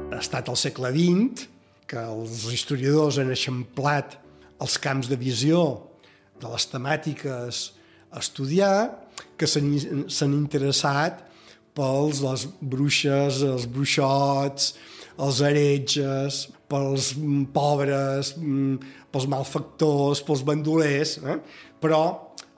Ha 0.09 0.21
estat 0.23 0.49
al 0.51 0.59
segle 0.59 0.91
XX 0.97 1.47
que 1.89 2.01
els 2.03 2.49
historiadors 2.53 3.21
han 3.21 3.31
eixamplat 3.33 4.19
els 4.59 4.75
camps 4.83 5.09
de 5.09 5.17
visió 5.21 5.61
de 6.41 6.51
les 6.51 6.67
temàtiques 6.73 7.63
a 8.11 8.21
estudiar 8.23 8.75
que 9.39 9.47
s'han 9.47 10.35
interessat 10.35 11.23
pels 11.79 12.23
les 12.25 12.45
bruixes, 12.59 13.43
els 13.47 13.69
bruixots, 13.71 14.73
els 15.23 15.41
heretges, 15.47 16.47
pels 16.69 17.13
pobres, 17.55 18.35
pels 19.13 19.29
malfactors, 19.31 20.23
pels 20.27 20.45
bandolers, 20.45 21.17
eh? 21.25 21.39
però 21.81 22.03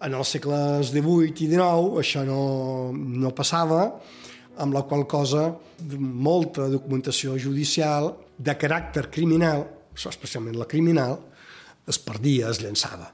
en 0.02 0.16
els 0.16 0.32
segles 0.34 0.90
XVIII 0.90 1.30
i 1.30 1.50
XIX 1.52 2.00
això 2.02 2.24
no, 2.26 2.40
no 2.94 3.34
passava, 3.36 3.84
amb 4.60 4.74
la 4.76 4.82
qual 4.88 5.06
cosa 5.08 5.46
molta 6.00 6.68
documentació 6.72 7.38
judicial 7.40 8.12
de 8.36 8.56
caràcter 8.58 9.06
criminal, 9.12 9.64
especialment 9.94 10.58
la 10.58 10.68
criminal, 10.68 11.18
es 11.88 11.98
perdia, 12.02 12.50
es 12.50 12.60
llançava. 12.64 13.12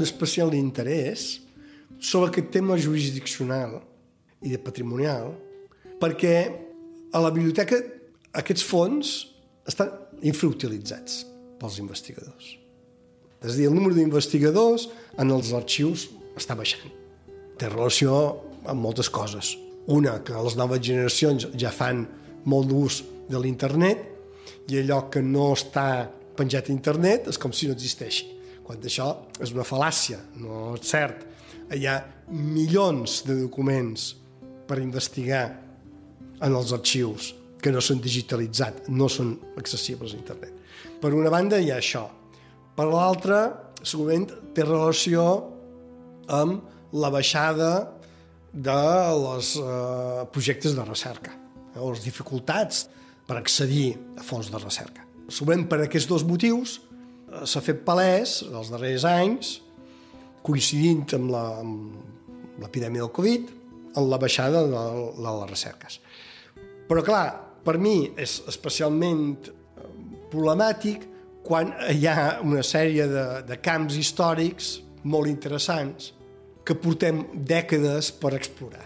D'especial 0.00 0.54
interès 0.56 1.38
sobre 2.00 2.30
aquest 2.30 2.50
tema 2.54 2.78
jurisdiccional 2.80 3.78
i 4.40 4.54
de 4.54 4.60
patrimonial 4.62 5.34
perquè 6.00 6.34
a 7.12 7.20
la 7.20 7.32
biblioteca 7.34 7.76
aquests 8.40 8.64
fons 8.64 9.12
estan 9.68 9.90
infrautilitzats 10.24 11.24
pels 11.60 11.78
investigadors. 11.82 12.56
És 13.40 13.54
a 13.54 13.56
dir, 13.56 13.68
el 13.68 13.76
número 13.76 13.96
d'investigadors 13.96 14.88
en 15.20 15.32
els 15.32 15.52
arxius 15.56 16.08
està 16.36 16.56
baixant. 16.56 16.88
Té 17.60 17.68
relació 17.68 18.14
amb 18.68 18.80
moltes 18.80 19.08
coses. 19.12 19.54
Una, 19.90 20.18
que 20.24 20.36
les 20.36 20.56
noves 20.60 20.82
generacions 20.84 21.48
ja 21.58 21.72
fan 21.72 22.04
molt 22.48 22.68
d'ús 22.70 23.00
de 23.30 23.40
l'internet 23.40 24.04
i 24.70 24.80
allò 24.80 25.02
que 25.12 25.22
no 25.24 25.50
està 25.56 26.08
penjat 26.36 26.68
a 26.68 26.74
internet 26.74 27.28
és 27.32 27.40
com 27.40 27.52
si 27.52 27.68
no 27.68 27.76
existeixi. 27.76 28.28
Quan 28.70 28.84
això 28.86 29.08
és 29.42 29.50
una 29.50 29.64
fal·làcia, 29.66 30.20
no 30.38 30.76
és 30.76 30.86
cert. 30.86 31.24
Hi 31.74 31.88
ha 31.90 31.96
milions 32.30 33.16
de 33.26 33.34
documents 33.40 34.04
per 34.68 34.76
investigar 34.78 35.40
en 36.38 36.54
els 36.54 36.70
arxius 36.76 37.32
que 37.58 37.72
no 37.74 37.80
són 37.82 37.98
digitalitzats, 37.98 38.86
no 38.94 39.08
són 39.10 39.32
accessibles 39.58 40.14
a 40.14 40.20
internet. 40.20 40.52
Per 41.02 41.10
una 41.18 41.32
banda 41.34 41.58
hi 41.58 41.72
ha 41.72 41.80
això. 41.82 42.04
Per 42.76 42.86
l'altra, 42.86 43.40
segurament 43.82 44.28
té 44.54 44.62
relació 44.62 45.24
amb 46.30 46.94
la 46.94 47.10
baixada 47.10 47.72
de 48.54 48.76
els 48.76 49.56
eh, 49.58 50.28
projectes 50.30 50.78
de 50.78 50.84
recerca 50.86 51.34
eh, 51.34 51.80
o 51.82 51.90
les 51.90 52.06
dificultats 52.06 52.84
per 53.26 53.40
accedir 53.40 53.96
a 54.14 54.22
fons 54.22 54.54
de 54.54 54.62
recerca. 54.62 55.02
Segurament 55.26 55.66
per 55.66 55.80
aquests 55.88 56.06
dos 56.14 56.22
motius 56.22 56.78
s'ha 57.44 57.62
fet 57.64 57.84
palès 57.86 58.40
els 58.46 58.70
darrers 58.72 59.06
anys, 59.08 59.58
coincidint 60.42 61.04
amb 61.16 61.32
l'epidèmia 62.60 63.04
del 63.04 63.12
Covid, 63.14 63.50
en 63.96 64.10
la 64.10 64.18
baixada 64.22 64.62
de, 64.66 64.82
de 65.16 65.30
les 65.40 65.50
recerques. 65.50 65.98
Però 66.90 67.02
clar, 67.06 67.26
per 67.64 67.76
mi 67.78 68.10
és 68.18 68.40
especialment 68.50 69.24
eh, 69.46 69.88
problemàtic 70.32 71.06
quan 71.46 71.72
hi 71.90 72.06
ha 72.08 72.40
una 72.46 72.62
sèrie 72.66 73.06
de, 73.10 73.26
de 73.46 73.58
camps 73.62 73.96
històrics 73.98 74.76
molt 75.10 75.30
interessants 75.30 76.12
que 76.66 76.76
portem 76.76 77.24
dècades 77.34 78.12
per 78.20 78.34
explorar. 78.36 78.84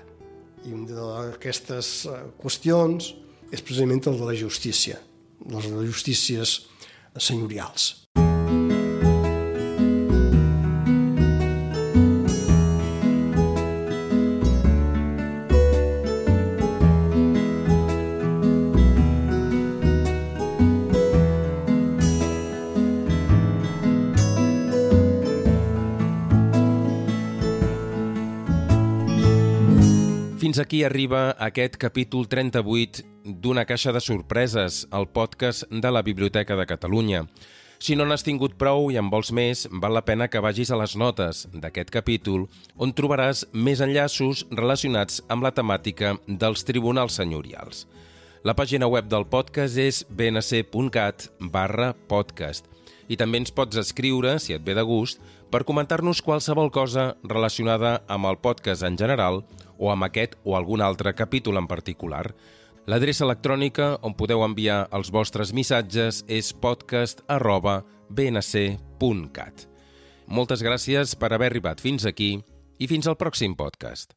I 0.65 0.73
una 0.73 1.01
d'aquestes 1.01 1.91
eh, 2.09 2.23
qüestions 2.41 3.13
és 3.53 3.61
precisament 3.61 4.05
el 4.09 4.21
de 4.21 4.31
la 4.31 4.39
justícia, 4.39 5.01
les 5.51 5.69
justícies 5.91 6.57
senyorials. 7.21 8.04
Fins 30.55 30.63
aquí 30.63 30.85
arriba 30.85 31.35
aquest 31.43 31.75
capítol 31.83 32.29
38 32.31 33.03
d'Una 33.43 33.65
caixa 33.67 33.91
de 33.91 33.99
sorpreses, 33.99 34.85
el 34.95 35.09
podcast 35.11 35.65
de 35.67 35.91
la 35.91 36.03
Biblioteca 36.07 36.55
de 36.55 36.67
Catalunya. 36.71 37.25
Si 37.83 37.97
no 37.99 38.07
n'has 38.07 38.23
tingut 38.23 38.55
prou 38.55 38.87
i 38.95 38.99
en 39.01 39.09
vols 39.11 39.33
més, 39.35 39.65
val 39.83 39.97
la 39.99 40.05
pena 40.07 40.29
que 40.31 40.39
vagis 40.39 40.71
a 40.71 40.79
les 40.79 40.95
notes 40.95 41.49
d'aquest 41.51 41.91
capítol, 41.91 42.47
on 42.79 42.95
trobaràs 42.95 43.43
més 43.51 43.83
enllaços 43.83 44.45
relacionats 44.53 45.25
amb 45.27 45.43
la 45.43 45.51
temàtica 45.51 46.15
dels 46.29 46.63
tribunals 46.63 47.19
senyorials. 47.19 47.89
La 48.47 48.55
pàgina 48.55 48.87
web 48.87 49.11
del 49.11 49.27
podcast 49.27 49.75
és 49.75 50.05
bnc.cat 50.07 51.33
barra 51.51 51.97
podcast 52.07 52.71
i 53.11 53.19
també 53.19 53.43
ens 53.43 53.51
pots 53.51 53.75
escriure, 53.83 54.39
si 54.39 54.55
et 54.55 54.63
ve 54.63 54.79
de 54.79 54.87
gust, 54.87 55.19
per 55.51 55.67
comentar-nos 55.67 56.23
qualsevol 56.23 56.71
cosa 56.71 57.17
relacionada 57.27 58.05
amb 58.07 58.31
el 58.31 58.39
podcast 58.39 58.87
en 58.87 58.97
general 58.99 59.43
o 59.79 59.91
amb 59.93 60.07
aquest 60.07 60.37
o 60.45 60.57
algun 60.57 60.83
altre 60.83 61.15
capítol 61.15 61.59
en 61.61 61.69
particular. 61.71 62.29
L'adreça 62.87 63.25
electrònica 63.25 63.95
on 64.05 64.17
podeu 64.17 64.45
enviar 64.45 64.85
els 64.93 65.11
vostres 65.13 65.55
missatges 65.57 66.23
és 66.29 66.53
podcast 66.53 67.25
arroba 67.29 67.83
bnc.cat. 68.11 69.69
Moltes 70.27 70.65
gràcies 70.65 71.17
per 71.17 71.33
haver 71.33 71.53
arribat 71.53 71.81
fins 71.81 72.05
aquí 72.09 72.37
i 72.79 72.89
fins 72.89 73.09
al 73.09 73.17
pròxim 73.21 73.57
podcast. 73.57 74.17